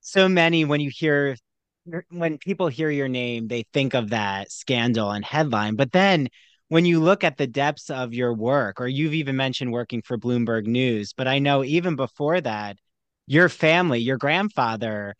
[0.00, 1.36] so many when you hear
[2.10, 5.76] when people hear your name, they think of that scandal and headline.
[5.76, 6.28] But then
[6.68, 10.18] when you look at the depths of your work, or you've even mentioned working for
[10.18, 12.76] Bloomberg News, but I know even before that,
[13.26, 15.14] your family, your grandfather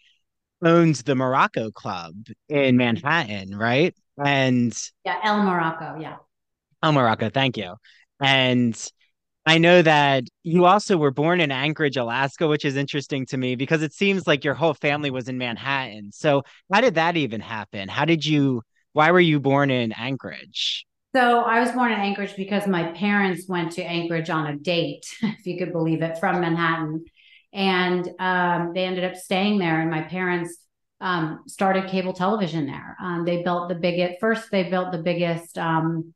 [0.62, 2.14] owns the Morocco Club
[2.48, 3.94] in Manhattan, right?
[4.22, 6.16] And yeah, El Morocco, yeah.
[6.82, 7.74] El Morocco, thank you.
[8.20, 8.76] And
[9.50, 13.56] I know that you also were born in Anchorage, Alaska, which is interesting to me
[13.56, 16.12] because it seems like your whole family was in Manhattan.
[16.12, 17.88] So, how did that even happen?
[17.88, 20.86] How did you, why were you born in Anchorage?
[21.16, 25.04] So, I was born in Anchorage because my parents went to Anchorage on a date,
[25.22, 27.04] if you could believe it, from Manhattan.
[27.52, 29.80] And um, they ended up staying there.
[29.80, 30.58] And my parents
[31.00, 32.96] um, started cable television there.
[33.02, 36.14] Um, they built the biggest, first, they built the biggest um,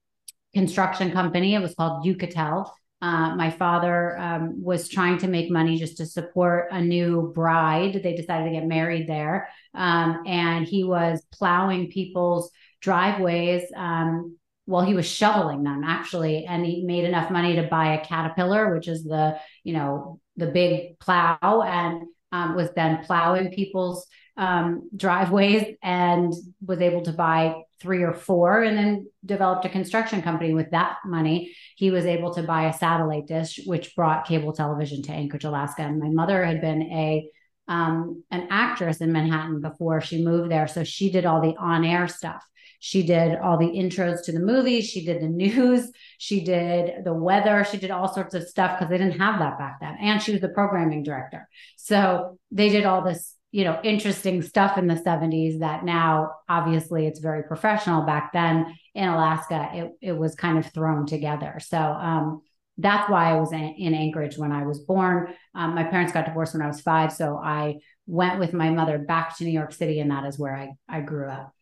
[0.54, 1.56] construction company.
[1.56, 2.70] It was called Uchitel
[3.04, 8.00] uh, my father um, was trying to make money just to support a new bride.
[8.02, 9.50] They decided to get married there.
[9.74, 16.46] Um, and he was plowing people's driveways um, while he was shoveling them, actually.
[16.46, 20.46] And he made enough money to buy a Caterpillar, which is the, you know, the
[20.46, 24.06] big plow, and um, was then plowing people's
[24.38, 26.32] um, driveways and
[26.64, 30.96] was able to buy three or four and then developed a construction company with that
[31.04, 31.54] money.
[31.76, 35.82] He was able to buy a satellite dish, which brought cable television to Anchorage, Alaska.
[35.82, 37.28] And my mother had been a
[37.68, 40.66] um, an actress in Manhattan before she moved there.
[40.66, 42.42] So she did all the on air stuff.
[42.80, 44.86] She did all the intros to the movies.
[44.86, 45.90] She did the news.
[46.18, 47.64] She did the weather.
[47.70, 49.96] She did all sorts of stuff because they didn't have that back then.
[50.00, 51.48] And she was the programming director.
[51.76, 57.06] So they did all this you know interesting stuff in the 70s that now obviously
[57.06, 58.02] it's very professional.
[58.02, 61.60] Back then in alaska it, it was kind of thrown together.
[61.60, 62.42] So um,
[62.78, 65.32] that's why i was in, in, anchorage when i was born.
[65.54, 67.76] Um, my parents got divorced when i was five so i
[68.08, 71.00] went with my mother back to new york city and that is where i, I
[71.00, 71.54] grew up.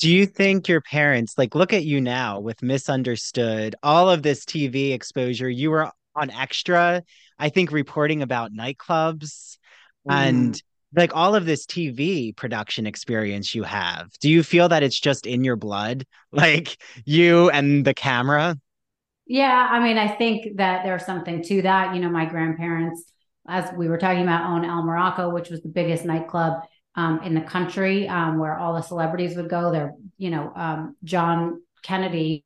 [0.00, 4.24] Do you think your parents like look at you now with Miss Understood all of
[4.24, 7.04] this tv exposure you were on extra
[7.38, 9.58] i think reporting about nightclubs
[10.08, 10.62] and mm.
[10.94, 15.26] like all of this TV production experience you have, do you feel that it's just
[15.26, 16.06] in your blood?
[16.32, 18.56] Like you and the camera?
[19.26, 21.92] Yeah, I mean, I think that there's something to that.
[21.92, 23.04] You know, my grandparents,
[23.48, 26.62] as we were talking about, own El Morocco, which was the biggest nightclub
[26.94, 29.72] um, in the country, um, where all the celebrities would go.
[29.72, 32.44] There, you know, um, John Kennedy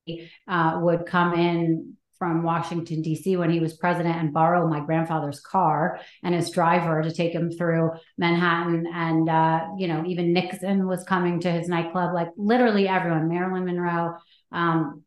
[0.48, 3.36] uh, would come in from Washington, D.C.
[3.36, 7.50] when he was president and borrow my grandfather's car and his driver to take him
[7.50, 8.86] through Manhattan.
[8.92, 13.66] And, uh, you know, even Nixon was coming to his nightclub, like literally everyone, Marilyn
[13.66, 14.14] Monroe.
[14.52, 15.02] Um,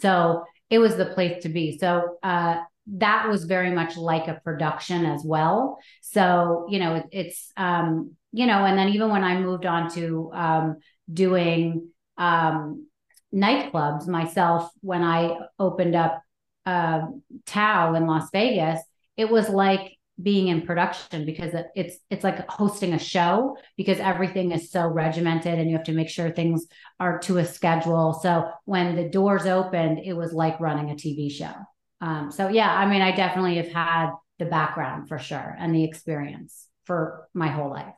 [0.00, 1.78] so it was the place to be.
[1.78, 2.62] So, uh,
[2.98, 5.78] that was very much like a production as well.
[6.02, 9.90] So, you know, it, it's, um, you know, and then even when I moved on
[9.94, 10.76] to um,
[11.10, 11.88] doing
[12.18, 12.88] um,
[13.32, 16.21] nightclubs myself, when I opened up
[16.66, 17.02] uh,
[17.46, 18.80] Tao in Las Vegas,
[19.16, 24.52] it was like being in production because it's it's like hosting a show because everything
[24.52, 26.66] is so regimented and you have to make sure things
[27.00, 28.12] are to a schedule.
[28.22, 31.54] So when the doors opened, it was like running a TV show.
[32.00, 35.84] Um, so yeah, I mean, I definitely have had the background for sure and the
[35.84, 37.94] experience for my whole life.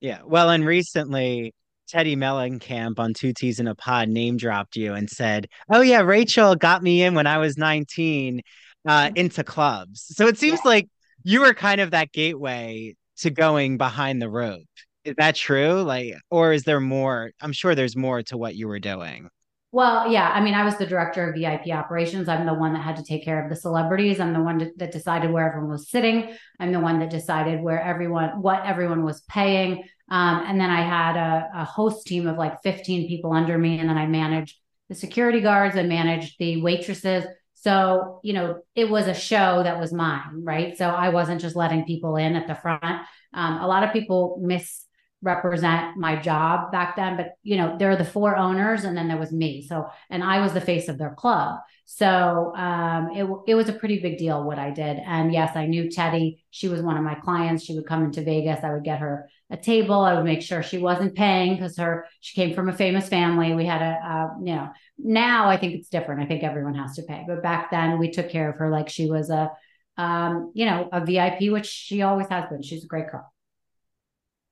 [0.00, 0.20] Yeah.
[0.24, 1.54] Well, and recently
[1.90, 6.00] Teddi Mellencamp on Two T's in a Pod name dropped you and said, "Oh yeah,
[6.00, 8.42] Rachel got me in when I was 19
[8.86, 10.70] uh, into clubs." So it seems yeah.
[10.70, 10.88] like
[11.22, 14.62] you were kind of that gateway to going behind the rope.
[15.04, 15.82] Is that true?
[15.82, 17.32] Like, or is there more?
[17.40, 19.28] I'm sure there's more to what you were doing.
[19.72, 20.30] Well, yeah.
[20.30, 22.28] I mean, I was the director of VIP operations.
[22.28, 24.20] I'm the one that had to take care of the celebrities.
[24.20, 26.36] I'm the one that decided where everyone was sitting.
[26.60, 29.84] I'm the one that decided where everyone, what everyone was paying.
[30.12, 33.78] Um, and then I had a, a, host team of like 15 people under me.
[33.78, 34.58] And then I managed
[34.90, 37.24] the security guards and managed the waitresses.
[37.54, 40.76] So, you know, it was a show that was mine, right?
[40.76, 43.06] So I wasn't just letting people in at the front.
[43.32, 44.84] Um, a lot of people miss
[45.22, 49.06] represent my job back then but you know there are the four owners and then
[49.06, 53.28] there was me so and i was the face of their club so um, it,
[53.46, 56.38] it was a pretty big deal what i did and yes i knew Teddi.
[56.50, 59.30] she was one of my clients she would come into vegas i would get her
[59.52, 60.00] a table.
[60.00, 63.54] I would make sure she wasn't paying because her she came from a famous family.
[63.54, 66.22] We had a, a you know now i think it's different.
[66.22, 67.24] I think everyone has to pay.
[67.28, 69.50] But back then we took care of her like she was a
[69.98, 72.62] um, you know a vip which she always has been.
[72.62, 73.30] She's a great girl.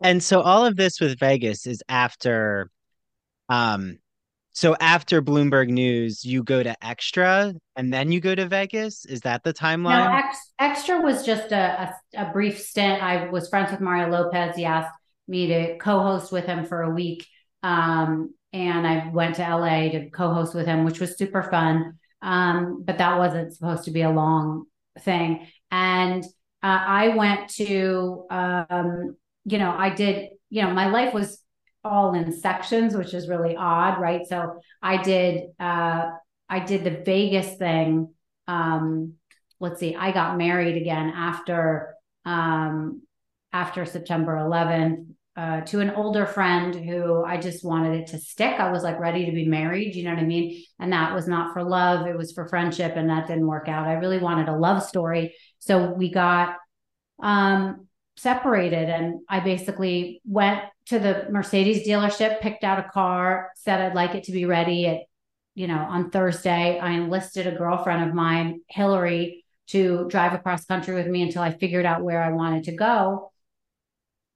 [0.03, 2.71] And so all of this with Vegas is after
[3.49, 3.99] um
[4.61, 9.07] so after Bloomberg News, you go to Extra and then you go to Vegas.
[9.07, 10.05] Is that the timeline?
[10.05, 13.03] No, Ex- Extra was just a, a, a, brief stint.
[13.03, 14.57] I was friends with Mario Lopez.
[14.57, 14.93] He asked
[15.27, 17.27] me to co-host with him for a week,
[17.63, 21.99] um, and I went to LA to co-host with him, which was super fun.
[22.21, 24.67] Um, but that wasn't supposed to be a long
[24.99, 25.47] thing.
[25.71, 26.23] And
[26.63, 31.43] uh, I went to um, you know, I did, you know, my life was
[31.85, 34.27] all in sections, which is really odd, right?
[34.27, 36.11] So I did uh
[36.49, 38.13] I did the Vegas thing.
[38.49, 39.15] Um,
[39.61, 43.03] let's see, I got married again after um
[43.53, 45.07] after September 11th
[45.37, 48.61] uh, to an older friend who I just wanted it to stick.
[48.61, 50.63] I was like ready to be married, you know what I mean?
[50.79, 53.87] And that was not for love, it was for friendship, and that didn't work out.
[53.87, 55.35] I really wanted a love story.
[55.59, 56.57] So we got
[57.23, 57.87] um
[58.21, 63.95] separated and I basically went to the Mercedes dealership, picked out a car, said I'd
[63.95, 65.01] like it to be ready at,
[65.55, 66.79] you know, on Thursday.
[66.79, 71.53] I enlisted a girlfriend of mine, Hillary, to drive across country with me until I
[71.53, 73.33] figured out where I wanted to go.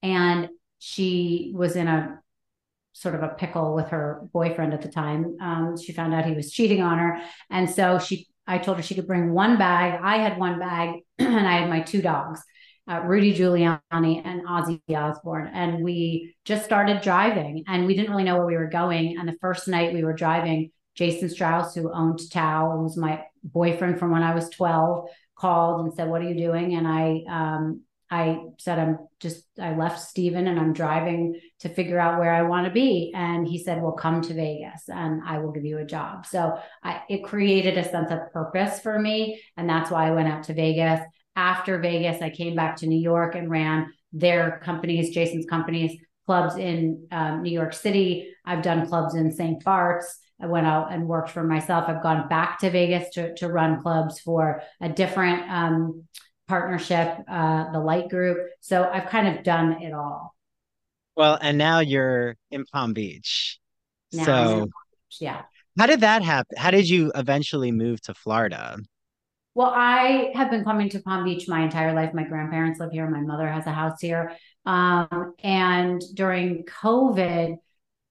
[0.03, 2.21] And she was in a
[2.95, 5.37] sort of a pickle with her boyfriend at the time.
[5.43, 7.21] Um, she found out he was cheating on her.
[7.51, 10.01] And so she, I told her she could bring one bag.
[10.03, 12.43] I had one bag and I had my two dogs
[12.91, 15.51] uh, Rudy Giuliani and Ozzy Osbourne.
[15.53, 19.19] And we just started driving and we didn't really know where we were going.
[19.19, 23.25] And the first night we were driving, Jason Strauss, who owned Tao and was my
[23.43, 26.75] boyfriend from when I was 12, called and said, What are you doing?
[26.75, 31.99] And I, um, I said, I'm just, I left Steven and I'm driving to figure
[31.99, 33.13] out where I want to be.
[33.15, 36.27] And he said, Well, come to Vegas and I will give you a job.
[36.27, 39.43] So I, it created a sense of purpose for me.
[39.57, 41.01] And that's why I went out to Vegas
[41.37, 46.57] after Vegas, I came back to New York and ran their companies, Jason's companies, clubs
[46.57, 48.31] in um, New York City.
[48.45, 49.63] I've done clubs in St.
[49.65, 50.19] Bart's.
[50.41, 51.85] I went out and worked for myself.
[51.89, 56.05] I've gone back to Vegas to, to run clubs for a different um,
[56.49, 58.39] partnership, uh, the Light Group.
[58.61, 60.35] So I've kind of done it all.
[61.17, 63.59] Well, and now you're in Palm Beach.
[64.13, 65.43] Now so, Beach, yeah.
[65.79, 66.57] How did that happen?
[66.57, 68.79] How did you eventually move to Florida?
[69.55, 72.13] Well, I have been coming to Palm Beach my entire life.
[72.13, 73.09] My grandparents live here.
[73.09, 74.33] My mother has a house here.
[74.67, 77.57] Um, and during COVID,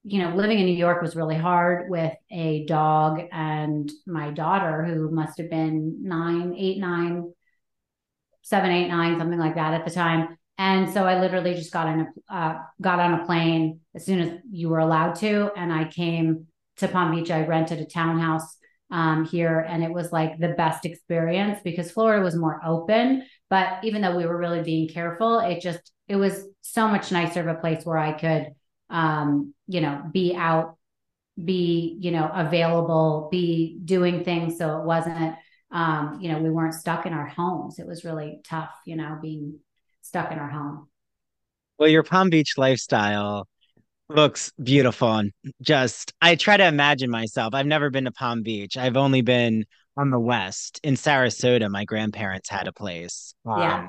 [0.04, 4.84] you know, living in New York was really hard with a dog and my daughter,
[4.84, 7.32] who must have been nine, eight, nine,
[8.42, 10.38] seven, eight, nine, something like that at the time.
[10.56, 14.20] And so I literally just got on a uh, got on a plane as soon
[14.20, 17.30] as you were allowed to, and I came to Palm Beach.
[17.30, 18.56] I rented a townhouse
[18.90, 23.26] um, here, and it was like the best experience because Florida was more open.
[23.50, 27.40] But even though we were really being careful, it just it was so much nicer
[27.40, 28.48] of a place where I could,
[28.90, 30.76] um, you know, be out,
[31.42, 34.58] be you know available, be doing things.
[34.58, 35.36] So it wasn't,
[35.70, 37.78] um, you know, we weren't stuck in our homes.
[37.78, 39.58] It was really tough, you know, being
[40.02, 40.88] stuck in our home.
[41.78, 43.48] Well, your Palm Beach lifestyle
[44.14, 47.54] looks beautiful and just I try to imagine myself.
[47.54, 48.76] I've never been to Palm Beach.
[48.76, 49.64] I've only been
[49.96, 51.70] on the west in Sarasota.
[51.70, 53.34] My grandparents had a place.
[53.46, 53.88] Um, yeah.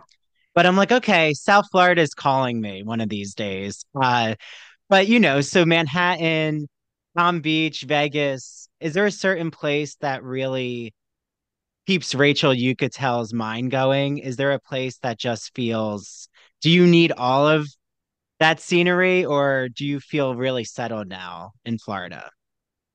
[0.53, 3.85] But I'm like, okay, South Florida is calling me one of these days.
[3.99, 4.35] Uh,
[4.89, 6.67] but you know, so Manhattan,
[7.17, 10.93] Palm Beach, Vegas, is there a certain place that really
[11.87, 14.19] keeps Rachel Uchitel's mind going?
[14.19, 16.29] Is there a place that just feels
[16.61, 17.67] do you need all of
[18.39, 22.29] that scenery or do you feel really settled now in Florida?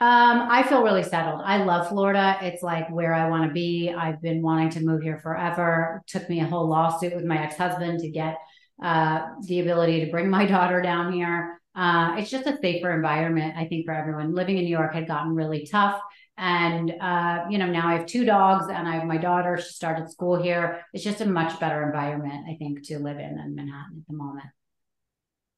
[0.02, 1.42] Um, I feel really settled.
[1.44, 2.38] I love Florida.
[2.40, 3.90] It's like where I want to be.
[3.90, 6.00] I've been wanting to move here forever.
[6.00, 8.38] It took me a whole lawsuit with my ex-husband to get
[8.82, 11.60] uh, the ability to bring my daughter down here.
[11.74, 14.34] Uh, it's just a safer environment, I think, for everyone.
[14.34, 16.00] Living in New York had gotten really tough.
[16.38, 19.58] And, uh, you know, now I have two dogs and I have my daughter.
[19.58, 20.80] She started school here.
[20.94, 24.16] It's just a much better environment, I think, to live in in Manhattan at the
[24.16, 24.46] moment.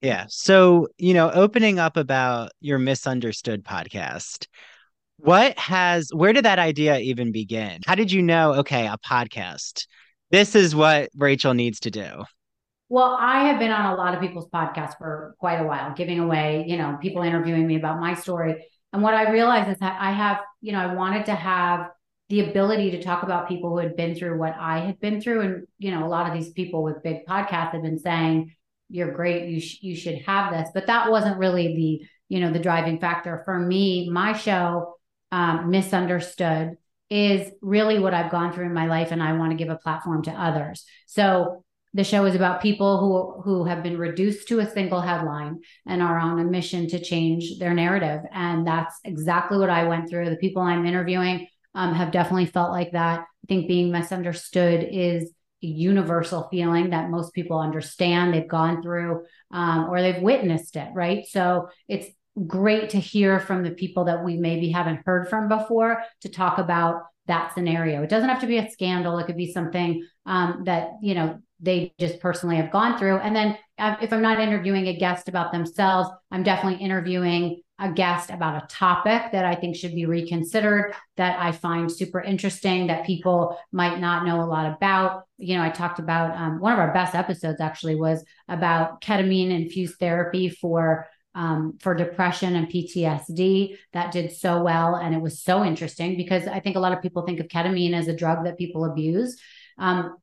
[0.02, 0.26] Yeah.
[0.28, 4.48] So, you know, opening up about your Miss Understood podcast,
[5.18, 7.80] what has, where did that idea even begin?
[7.86, 9.86] How did you know, okay, a podcast,
[10.32, 12.24] this is what Rachel needs to do?
[12.88, 16.18] Well, I have been on a lot of people's podcasts for quite a while, giving
[16.18, 18.66] away, you know, people interviewing me about my story.
[18.92, 21.90] And what I realized is that I have, you know, I wanted to have
[22.28, 25.40] the ability to talk about people who had been through what I had been through.
[25.42, 28.54] And, you know, a lot of these people with big podcasts have been saying,
[28.92, 30.68] you're great you sh- you should have this.
[30.72, 34.08] But that wasn't really the you know the driving factor for me.
[34.10, 34.96] My show
[35.32, 36.76] um, Miss Understood
[37.10, 39.76] is really what i've gone through in my life and i want to give a
[39.76, 40.84] platform to others.
[41.06, 41.64] So
[41.94, 46.02] the show is about people who who have been reduced to a single headline and
[46.02, 48.20] are on a mission to change their narrative.
[48.32, 50.30] And that's exactly what i went through.
[50.30, 53.20] The people i'm interviewing um, have definitely felt like that.
[53.20, 55.32] I think being misunderstood is
[55.66, 61.24] universal feeling that most people understand, they've gone through, um, or they've witnessed it, right?
[61.28, 62.08] So it's
[62.46, 66.58] great to hear from the people that we maybe haven't heard from before to talk
[66.58, 68.02] about that scenario.
[68.02, 71.38] It doesn't have to be a scandal, it could be something um, that, you know,
[71.60, 73.18] they just personally have gone through.
[73.18, 77.92] And then uh, if I'm not interviewing a guest about themselves, I'm definitely interviewing a
[77.92, 82.86] guest about a topic that I think should be reconsidered, that I find super interesting,
[82.86, 85.24] that people might not know a lot about.
[85.36, 89.50] You know, I talked about um, one of our best episodes actually was about ketamine
[89.50, 93.76] infused therapy for um, for depression and PTSD.
[93.94, 97.02] That did so well, and it was so interesting because I think a lot of
[97.02, 99.40] people think of ketamine as a drug that people abuse.
[99.78, 100.16] Um,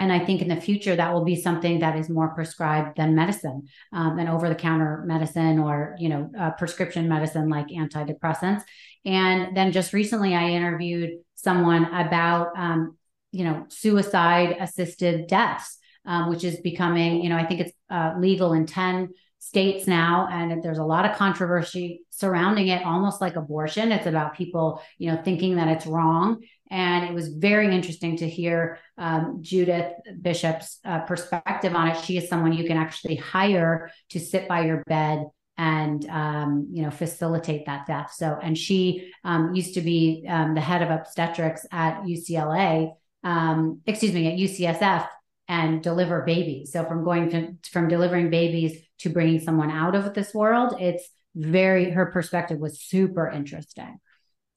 [0.00, 3.14] and I think in the future that will be something that is more prescribed than
[3.14, 8.62] medicine, um, than over the counter medicine or you know uh, prescription medicine like antidepressants.
[9.04, 12.96] And then just recently, I interviewed someone about um,
[13.30, 18.14] you know suicide assisted deaths, um, which is becoming you know I think it's uh,
[18.18, 20.28] legal in ten states now.
[20.30, 23.92] And there's a lot of controversy surrounding it almost like abortion.
[23.92, 26.40] It's about people you know thinking that it's wrong
[26.70, 29.92] and it was very interesting to hear um, Judith
[30.22, 32.04] Bishop's uh, perspective on it.
[32.04, 35.26] She is someone you can actually hire to sit by your bed
[35.58, 38.12] and um, you know facilitate that death.
[38.16, 42.92] So, and she um, used to be um, the head of obstetrics at UCLA,
[43.24, 45.08] um, excuse me, at UCSF,
[45.48, 46.72] and deliver babies.
[46.72, 51.08] So, from going to from delivering babies to bringing someone out of this world, it's
[51.34, 53.98] very her perspective was super interesting.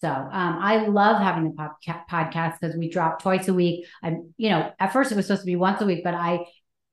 [0.03, 3.85] So um, I love having the podca- podcast because we drop twice a week.
[4.03, 6.45] I'm, you know, at first it was supposed to be once a week, but I,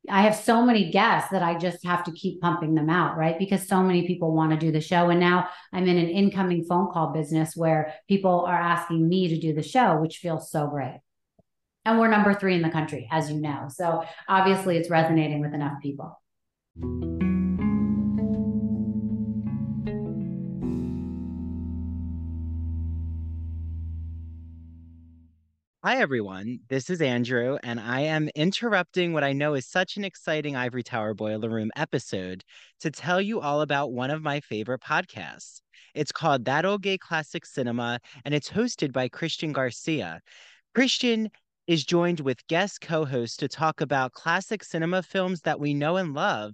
[0.08, 3.36] I have so many guests that I just have to keep pumping them out, right?
[3.36, 6.64] Because so many people want to do the show, and now I'm in an incoming
[6.66, 10.68] phone call business where people are asking me to do the show, which feels so
[10.68, 11.00] great.
[11.84, 13.66] And we're number three in the country, as you know.
[13.70, 16.16] So obviously, it's resonating with enough people.
[25.82, 26.58] Hi, everyone.
[26.68, 30.82] This is Andrew, and I am interrupting what I know is such an exciting Ivory
[30.82, 32.44] Tower Boiler Room episode
[32.80, 35.62] to tell you all about one of my favorite podcasts.
[35.94, 40.20] It's called That Old Gay Classic Cinema, and it's hosted by Christian Garcia.
[40.74, 41.30] Christian
[41.66, 45.96] is joined with guest co hosts to talk about classic cinema films that we know
[45.96, 46.52] and love.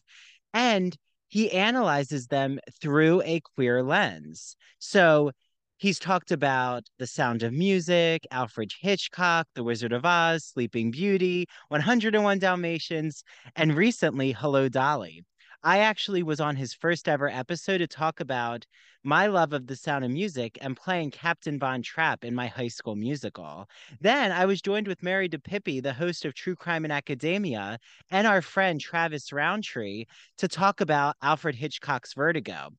[0.54, 0.96] And
[1.26, 4.54] he analyzes them through a queer lens.
[4.78, 5.32] So
[5.78, 11.46] He's talked about The Sound of Music, Alfred Hitchcock, The Wizard of Oz, Sleeping Beauty,
[11.68, 13.22] 101 Dalmatians,
[13.56, 15.22] and recently Hello Dolly.
[15.62, 18.64] I actually was on his first ever episode to talk about
[19.04, 22.68] my love of the sound of music and playing Captain Von Trapp in my high
[22.68, 23.68] school musical.
[24.00, 27.78] Then I was joined with Mary DePippi, the host of True Crime and Academia,
[28.10, 30.06] and our friend Travis Roundtree
[30.38, 32.70] to talk about Alfred Hitchcock's Vertigo.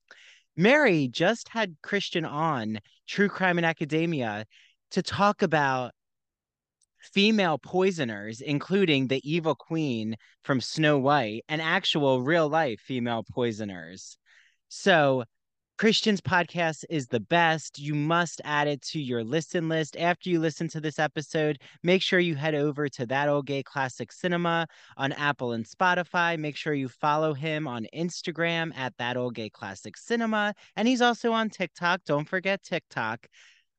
[0.57, 4.45] Mary just had Christian on True Crime and Academia
[4.91, 5.91] to talk about
[7.13, 14.17] female poisoners, including the evil queen from Snow White and actual real life female poisoners.
[14.67, 15.25] So
[15.77, 17.77] Christian's podcast is the best.
[17.77, 19.95] You must add it to your listen list.
[19.95, 23.61] After you listen to this episode, make sure you head over to That Old Gay
[23.61, 24.65] Classic Cinema
[24.97, 26.35] on Apple and Spotify.
[26.39, 30.55] Make sure you follow him on Instagram at That Old Gay Classic Cinema.
[30.75, 32.01] And he's also on TikTok.
[32.07, 33.27] Don't forget TikTok.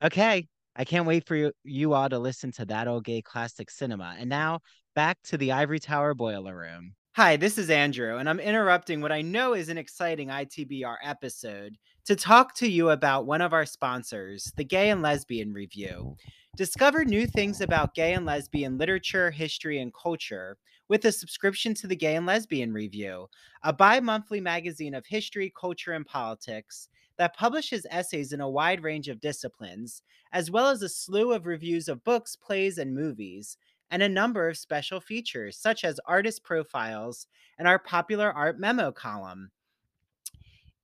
[0.00, 0.46] Okay.
[0.76, 4.14] I can't wait for you, all to listen to That Old Gay Classic Cinema.
[4.16, 4.60] And now
[4.94, 6.92] back to the Ivory Tower Boiler Room.
[7.12, 11.76] Hi, this is Andrew, and I'm interrupting what I know is an exciting ITBR episode
[12.04, 15.88] to talk to you about one of our sponsors, the Gay and Lesbian Review.
[15.88, 16.28] Mm-hmm.
[16.56, 20.56] Discover new things about gay and lesbian literature, history, and culture
[20.88, 23.28] with a subscription to the Gay and Lesbian Review,
[23.64, 28.82] a bi monthly magazine of history, culture, and politics that publishes essays in a wide
[28.82, 30.02] range of disciplines,
[30.32, 33.56] as well as a slew of reviews of books, plays, and movies
[33.90, 37.26] and a number of special features, such as artist profiles
[37.58, 39.50] and our popular art memo column.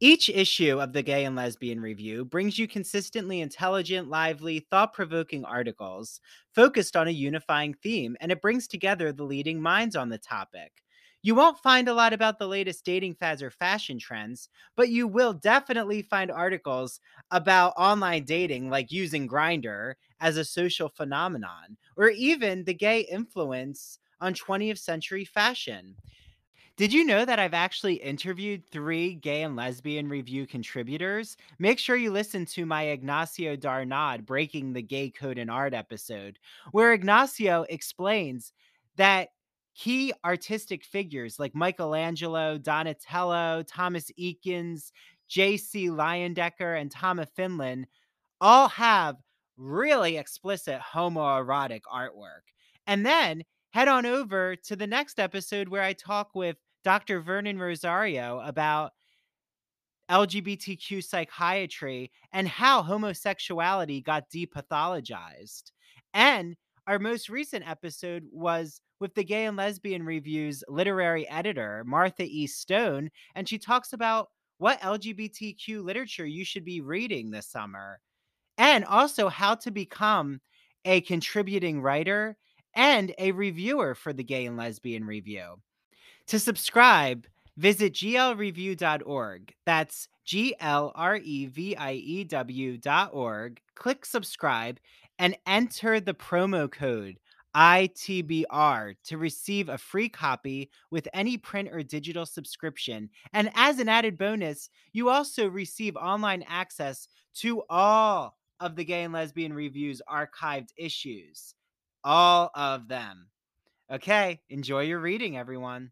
[0.01, 5.45] Each issue of the Gay and Lesbian Review brings you consistently intelligent, lively, thought provoking
[5.45, 6.21] articles
[6.55, 10.83] focused on a unifying theme, and it brings together the leading minds on the topic.
[11.25, 15.09] You won't find a lot about the latest dating fads or fashion trends, but you
[15.09, 17.01] will definitely find articles
[17.31, 23.99] about online dating, like using Grindr as a social phenomenon, or even the gay influence
[24.20, 25.97] on 20th century fashion.
[26.77, 31.37] Did you know that I've actually interviewed three gay and lesbian review contributors?
[31.59, 36.39] Make sure you listen to my Ignacio Darnaude Breaking the Gay Code in Art episode,
[36.72, 38.53] where Ignacio explains
[38.97, 39.31] that
[39.75, 44.91] key artistic figures like Michelangelo, Donatello, Thomas Eakins,
[45.29, 45.89] J.C.
[45.89, 47.87] Leyendecker, and Tom of Finland
[48.41, 49.16] all have
[49.57, 52.43] really explicit homoerotic artwork.
[52.87, 57.20] And then head on over to the next episode where I talk with Dr.
[57.20, 58.93] Vernon Rosario about
[60.11, 65.72] LGBTQ psychiatry and how homosexuality got depathologized.
[66.12, 66.57] And
[66.87, 72.47] our most recent episode was with the Gay and Lesbian Review's literary editor, Martha E.
[72.47, 74.28] Stone, and she talks about
[74.59, 78.01] what LGBTQ literature you should be reading this summer,
[78.59, 80.41] and also how to become
[80.85, 82.37] a contributing writer
[82.74, 85.57] and a reviewer for the Gay and Lesbian Review.
[86.28, 87.26] To subscribe,
[87.57, 89.55] visit glreview.org.
[89.66, 93.61] That's G L R E V I E W.org.
[93.74, 94.78] Click subscribe
[95.19, 97.19] and enter the promo code
[97.55, 103.09] ITBR to receive a free copy with any print or digital subscription.
[103.33, 107.07] And as an added bonus, you also receive online access
[107.37, 111.55] to all of the gay and lesbian reviews archived issues.
[112.03, 113.29] All of them.
[113.93, 115.91] Okay, enjoy your reading, everyone.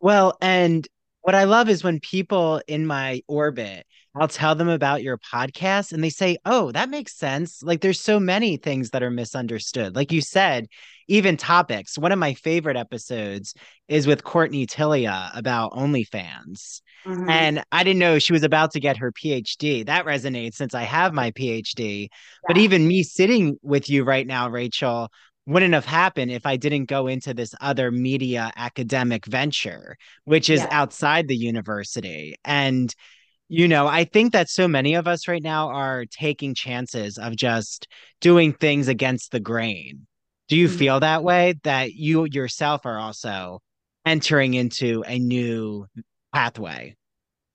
[0.00, 0.86] Well, and
[1.22, 5.92] what I love is when people in my orbit, I'll tell them about your podcast
[5.92, 7.62] and they say, Oh, that makes sense.
[7.62, 9.94] Like there's so many things that are misunderstood.
[9.94, 10.66] Like you said,
[11.06, 11.98] even topics.
[11.98, 13.54] One of my favorite episodes
[13.88, 16.80] is with Courtney Tillia about OnlyFans.
[17.06, 17.30] Mm-hmm.
[17.30, 19.86] And I didn't know she was about to get her PhD.
[19.86, 22.02] That resonates since I have my PhD.
[22.02, 22.06] Yeah.
[22.46, 25.08] But even me sitting with you right now, Rachel,
[25.46, 30.60] wouldn't have happened if I didn't go into this other media academic venture, which is
[30.60, 30.68] yeah.
[30.70, 32.36] outside the university.
[32.44, 32.94] And,
[33.48, 37.36] you know, I think that so many of us right now are taking chances of
[37.36, 37.88] just
[38.20, 40.06] doing things against the grain.
[40.48, 40.76] Do you mm-hmm.
[40.76, 43.60] feel that way that you yourself are also
[44.04, 45.86] entering into a new
[46.32, 46.96] pathway?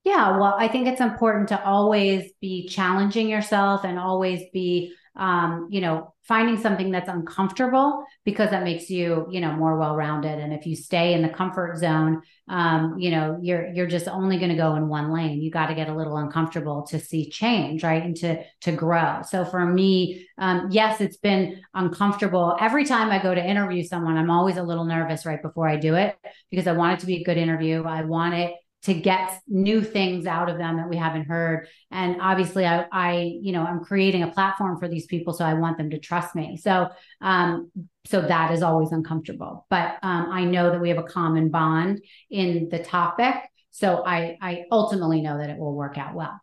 [0.06, 5.68] Yeah, well, I think it's important to always be challenging yourself and always be, um,
[5.72, 10.40] you know, finding something that's uncomfortable because that makes you, you know, more well-rounded.
[10.40, 14.38] And if you stay in the comfort zone, um, you know, you're you're just only
[14.38, 15.42] going to go in one lane.
[15.42, 19.22] You got to get a little uncomfortable to see change, right, and to to grow.
[19.28, 22.56] So for me, um, yes, it's been uncomfortable.
[22.62, 25.78] Every time I go to interview someone, I'm always a little nervous right before I
[25.78, 26.16] do it
[26.52, 27.84] because I want it to be a good interview.
[27.86, 28.54] I want it
[28.86, 31.68] to get new things out of them that we haven't heard.
[31.92, 35.56] And obviously i i you know i'm creating a platform for these people so i
[35.56, 36.58] want them to trust me.
[36.58, 36.90] So
[37.22, 37.72] um
[38.06, 39.66] so that is always uncomfortable.
[39.70, 43.36] But um i know that we have a common bond in the topic.
[43.72, 46.40] So i i ultimately know that it will work out well.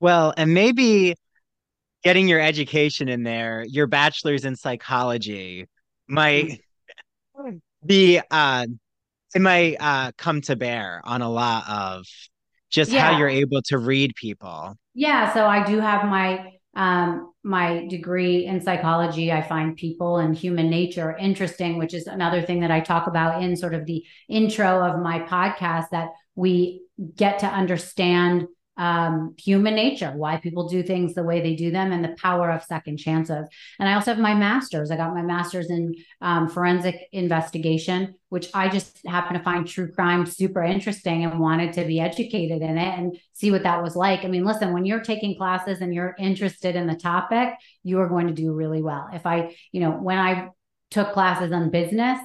[0.00, 1.14] Well and maybe
[2.04, 5.66] getting your education in there your bachelor's in psychology
[6.06, 6.60] might
[7.36, 7.56] mm-hmm.
[7.84, 8.66] be uh
[9.34, 12.06] it might uh, come to bear on a lot of
[12.70, 13.00] just yeah.
[13.12, 14.76] how you're able to read people.
[14.94, 19.32] Yeah, so I do have my um, my degree in psychology.
[19.32, 23.42] I find people and human nature interesting, which is another thing that I talk about
[23.42, 26.82] in sort of the intro of my podcast that we
[27.16, 28.46] get to understand
[28.78, 32.50] um, human nature, why people do things the way they do them, and the power
[32.50, 33.46] of second chances.
[33.78, 34.90] And I also have my master's.
[34.90, 39.90] I got my master's in um, forensic investigation, which I just happen to find true
[39.90, 43.96] crime super interesting and wanted to be educated in it and see what that was
[43.96, 44.24] like.
[44.24, 48.08] I mean, listen, when you're taking classes and you're interested in the topic, you are
[48.08, 49.08] going to do really well.
[49.12, 50.50] If I, you know, when I
[50.90, 52.20] took classes on business,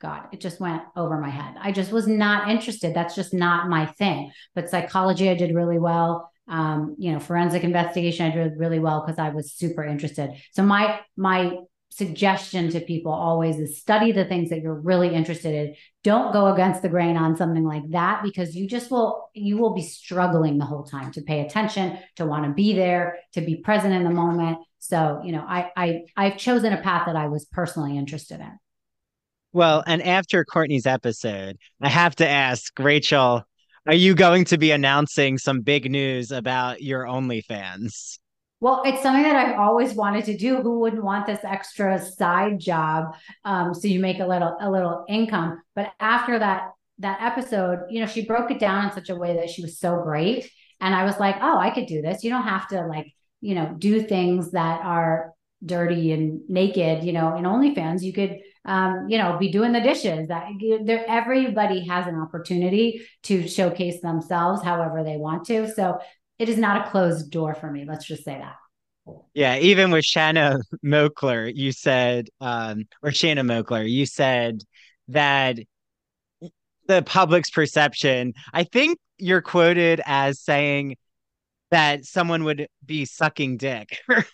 [0.00, 1.56] God, it just went over my head.
[1.60, 2.94] I just was not interested.
[2.94, 4.32] That's just not my thing.
[4.54, 6.30] But psychology, I did really well.
[6.48, 10.30] Um, you know, forensic investigation, I did really well because I was super interested.
[10.52, 11.58] So my my
[11.90, 15.74] suggestion to people always is study the things that you're really interested in.
[16.02, 19.74] Don't go against the grain on something like that because you just will you will
[19.74, 23.56] be struggling the whole time to pay attention, to want to be there, to be
[23.56, 24.58] present in the moment.
[24.78, 28.58] So, you know, I I I've chosen a path that I was personally interested in.
[29.52, 33.42] Well, and after Courtney's episode, I have to ask Rachel,
[33.86, 38.18] are you going to be announcing some big news about your OnlyFans?
[38.60, 40.60] Well, it's something that I've always wanted to do.
[40.60, 43.16] Who wouldn't want this extra side job?
[43.44, 45.62] Um, so you make a little a little income.
[45.74, 49.36] But after that that episode, you know, she broke it down in such a way
[49.36, 52.22] that she was so great, and I was like, oh, I could do this.
[52.22, 53.06] You don't have to like
[53.40, 55.32] you know do things that are
[55.64, 57.02] dirty and naked.
[57.02, 60.28] You know, in OnlyFans, you could um, you know, be doing the dishes.
[60.28, 60.48] That
[60.84, 65.72] there, everybody has an opportunity to showcase themselves however they want to.
[65.72, 65.98] So
[66.38, 67.84] it is not a closed door for me.
[67.86, 68.56] Let's just say that.
[69.34, 74.62] Yeah, even with Shanna Moakler, you said, um, or Shanna Moakler, you said
[75.08, 75.58] that
[76.86, 78.34] the public's perception.
[78.52, 80.96] I think you're quoted as saying
[81.70, 83.98] that someone would be sucking dick.
[84.08, 84.24] I,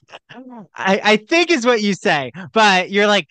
[0.75, 3.29] I think is what you say, but you're like,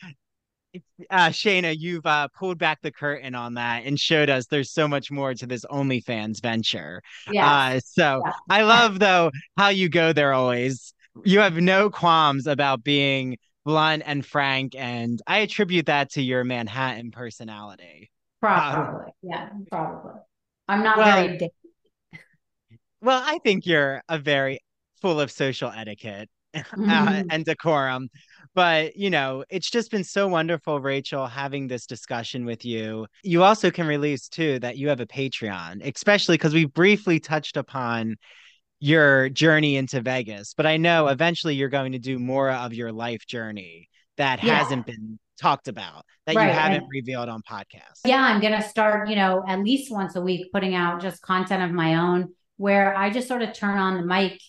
[1.09, 4.87] uh, Shayna, you've uh, pulled back the curtain on that and showed us there's so
[4.87, 7.01] much more to this OnlyFans venture.
[7.31, 7.51] Yeah.
[7.51, 8.33] Uh, so yeah.
[8.49, 10.93] I love though how you go there always.
[11.23, 16.43] You have no qualms about being blunt and frank, and I attribute that to your
[16.43, 18.11] Manhattan personality.
[18.41, 20.21] Probably, yeah, probably.
[20.67, 21.49] I'm not well, very.
[23.01, 24.59] well, I think you're a very
[25.01, 26.89] full of social etiquette mm-hmm.
[26.89, 28.09] uh, and decorum
[28.55, 33.43] but you know it's just been so wonderful rachel having this discussion with you you
[33.43, 38.15] also can release too that you have a patreon especially because we briefly touched upon
[38.79, 42.91] your journey into vegas but i know eventually you're going to do more of your
[42.91, 43.87] life journey
[44.17, 44.55] that yeah.
[44.55, 46.47] hasn't been talked about that right.
[46.47, 49.91] you haven't and, revealed on podcast yeah i'm going to start you know at least
[49.91, 53.53] once a week putting out just content of my own where i just sort of
[53.53, 54.39] turn on the mic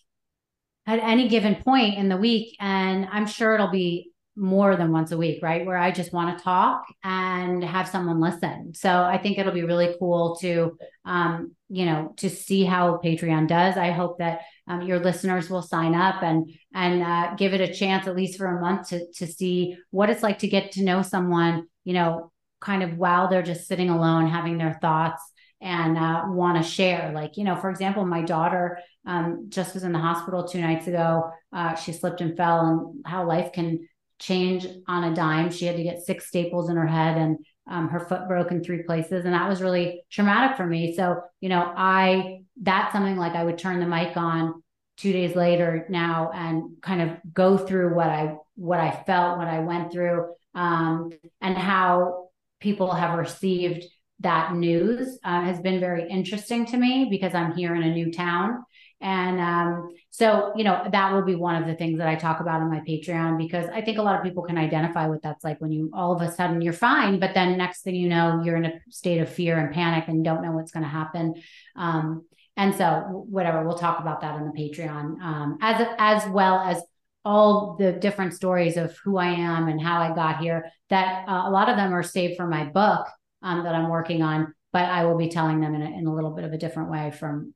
[0.87, 2.57] at any given point in the week.
[2.61, 5.65] And I'm sure it'll be more than once a week, right?
[5.65, 8.75] Where I just want to talk and have someone listen.
[8.75, 10.77] So I think it'll be really cool to,
[11.07, 13.79] um, you know, to see how Patreon does.
[13.79, 17.73] I hope that um, your listeners will sign up and and uh, give it a
[17.73, 20.85] chance at least for a month to to see what it's like to get to
[20.85, 22.31] know someone, you know,
[22.61, 25.23] kind of while they're just sitting alone, having their thoughts
[25.61, 27.13] and uh, want to share.
[27.15, 30.87] Like, you know, for example, my daughter um, just was in the hospital two nights
[30.87, 31.31] ago.
[31.53, 33.89] Uh, she slipped and fell, and how life can
[34.19, 35.51] change on a dime.
[35.51, 37.39] She had to get six staples in her head and
[37.69, 39.25] um, her foot broke in three places.
[39.25, 40.95] And that was really traumatic for me.
[40.97, 44.63] So, you know, I, that's something like I would turn the mic on
[44.97, 49.49] two days later now and kind of go through what I, what I felt, what
[49.49, 51.11] I went through, um,
[51.43, 52.29] and how
[52.61, 53.85] people have received
[54.21, 58.11] that news uh, has been very interesting to me because I'm here in a new
[58.11, 58.65] town.
[59.01, 62.41] And um, so, you know, that will be one of the things that I talk
[62.41, 65.45] about on my Patreon because I think a lot of people can identify what that's
[65.45, 68.41] like when you all of a sudden you're fine, but then next thing you know,
[68.43, 71.35] you're in a state of fear and panic and don't know what's going to happen.
[71.77, 72.25] Um,
[72.57, 76.83] and so, whatever, we'll talk about that on the Patreon um, as as well as
[77.23, 80.71] all the different stories of who I am and how I got here.
[80.89, 83.07] That uh, a lot of them are saved for my book
[83.43, 86.15] um, that I'm working on, but I will be telling them in a, in a
[86.15, 87.53] little bit of a different way from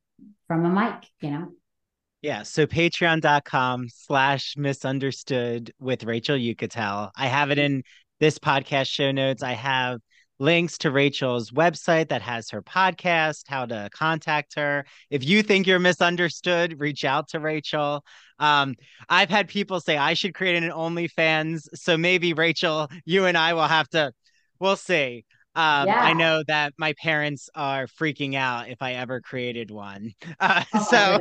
[0.50, 1.46] from a mic, you know.
[2.22, 2.42] Yeah.
[2.42, 7.12] So patreon.com slash misunderstood with Rachel Uchitel.
[7.16, 7.84] I have it in
[8.18, 9.44] this podcast show notes.
[9.44, 10.00] I have
[10.40, 14.86] links to Rachel's website that has her podcast, how to contact her.
[15.08, 18.04] If you think you're misunderstood, reach out to Rachel.
[18.40, 18.74] Um,
[19.08, 21.68] I've had people say I should create an OnlyFans.
[21.74, 24.12] So maybe Rachel, you and I will have to,
[24.58, 25.26] we'll see.
[25.60, 26.00] Um, yeah.
[26.00, 30.14] I know that my parents are freaking out if I ever created one.
[30.40, 31.20] Uh, oh, so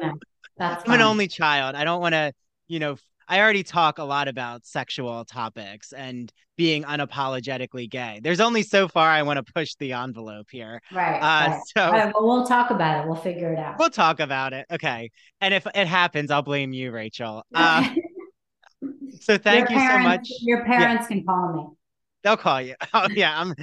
[0.59, 0.95] I'm fun.
[0.95, 1.75] an only child.
[1.75, 2.31] I don't want to,
[2.67, 2.95] you know,
[3.27, 8.21] I already talk a lot about sexual topics and being unapologetically gay.
[8.23, 10.81] There's only so far I want to push the envelope here.
[10.91, 11.17] Right.
[11.17, 11.61] Uh, right.
[11.75, 13.07] So right, well, we'll talk about it.
[13.07, 13.77] We'll figure it out.
[13.77, 14.65] We'll talk about it.
[14.71, 15.11] Okay.
[15.41, 17.43] And if it happens, I'll blame you, Rachel.
[17.53, 17.89] Uh,
[19.19, 20.41] so thank your you parents, so much.
[20.41, 21.17] Your parents yeah.
[21.17, 21.75] can call me.
[22.23, 22.75] They'll call you.
[22.93, 23.55] Oh yeah, I'm.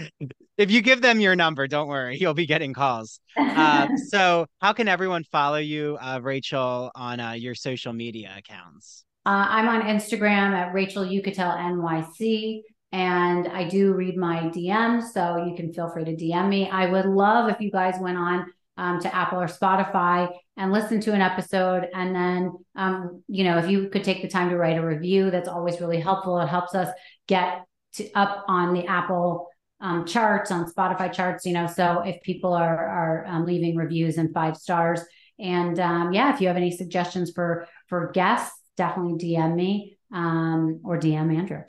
[0.57, 3.20] If you give them your number, don't worry, you'll be getting calls.
[3.36, 9.04] Uh, so, how can everyone follow you, uh, Rachel, on uh, your social media accounts?
[9.26, 12.61] Uh, I'm on Instagram at Rachel Uchitel NYC,
[12.92, 16.70] and I do read my DMs, so you can feel free to DM me.
[16.70, 18.46] I would love if you guys went on
[18.76, 23.59] um, to Apple or Spotify and listen to an episode, and then um, you know
[23.59, 26.38] if you could take the time to write a review, that's always really helpful.
[26.38, 26.88] It helps us
[27.26, 27.62] get
[27.97, 29.49] to, up on the Apple
[29.80, 31.66] um, charts, on Spotify charts, you know.
[31.66, 35.01] So if people are are um, leaving reviews and five stars,
[35.38, 40.80] and um, yeah, if you have any suggestions for for guests definitely DM me um,
[40.84, 41.62] or DM Andrew.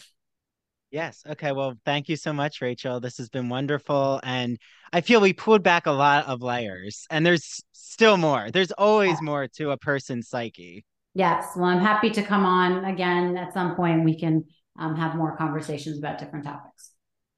[0.91, 1.23] Yes.
[1.27, 1.51] Okay.
[1.51, 2.99] Well, thank you so much, Rachel.
[2.99, 4.21] This has been wonderful.
[4.23, 4.57] And
[4.93, 8.49] I feel we pulled back a lot of layers, and there's still more.
[8.51, 9.25] There's always yeah.
[9.25, 10.85] more to a person's psyche.
[11.13, 11.47] Yes.
[11.55, 14.05] Well, I'm happy to come on again at some point.
[14.05, 14.45] We can
[14.77, 16.91] um, have more conversations about different topics.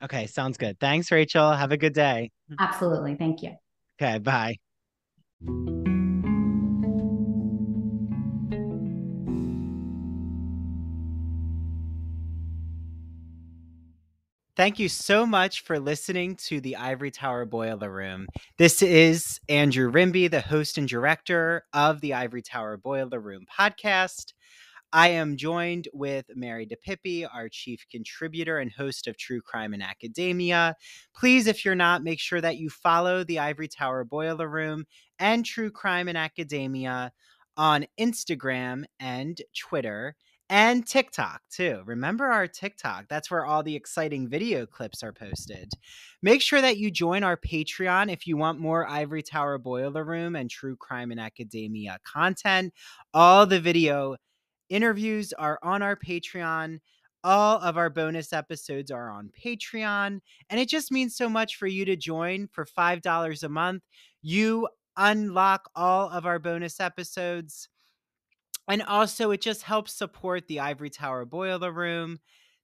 [0.04, 0.28] Okay.
[0.28, 0.80] Sounds good.
[0.80, 1.52] Thanks, Rachel.
[1.52, 2.32] Have a good day.
[2.60, 3.16] Absolutely.
[3.16, 3.52] Thank you.
[4.02, 4.20] Okay.
[4.20, 4.56] Bye.
[14.60, 18.28] Thank you so much for listening to the Ivory Tower Boiler Room.
[18.58, 24.34] This is Andrew Rimby, the host and director of the Ivory Tower Boiler Room podcast.
[24.92, 29.84] I am joined with Mary DePippi, our chief contributor and host of True Crime in
[29.84, 30.76] Academia.
[31.16, 34.86] Please, if you're not, make sure that you follow the Ivory Tower Boiler Room
[35.20, 37.12] and True Crime in Academia
[37.56, 40.16] on Instagram and Twitter
[40.50, 41.84] and TikTok too.
[41.86, 43.06] Remember our TikTok?
[43.08, 45.70] That's where all the exciting video clips are posted.
[46.24, 50.36] Make sure that you join our Patreon if you want more Ivory Tower Boiler Room
[50.36, 52.74] and True Crime and Academia content.
[53.14, 54.16] All the video
[54.70, 56.80] interviews are on our Patreon.
[57.24, 60.20] All of our bonus episodes are on Patreon.
[60.50, 63.84] And it just means so much for you to join for $5 a month.
[64.22, 67.70] You unlock all of our bonus episodes
[68.70, 72.20] and also, it just helps support the Ivory Tower Boiler Room.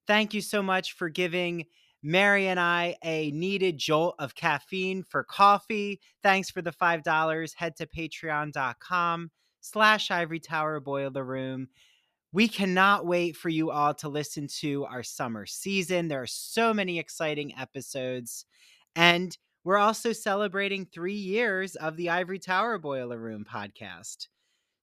[0.06, 1.66] Thank you so much for giving
[2.04, 6.00] Mary and I a needed jolt of caffeine for coffee.
[6.22, 7.56] Thanks for the $5.
[7.56, 9.32] Head to patreon.com
[9.62, 11.70] slash Ivory Tower Boiler Room.
[12.36, 16.10] We cannot wait for you all to listen to our summer season.
[16.10, 18.46] There are so many exciting episodes.
[18.94, 24.28] And we're also celebrating three years of the Ivory Tower Boiler Room podcast.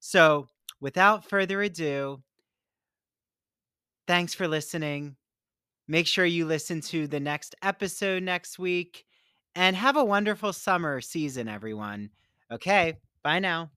[0.00, 0.46] So
[0.80, 2.22] without further ado,
[4.06, 5.16] thanks for listening.
[5.86, 9.04] Make sure you listen to the next episode next week
[9.54, 12.08] and have a wonderful summer season, everyone.
[12.50, 13.70] Okay, bye now.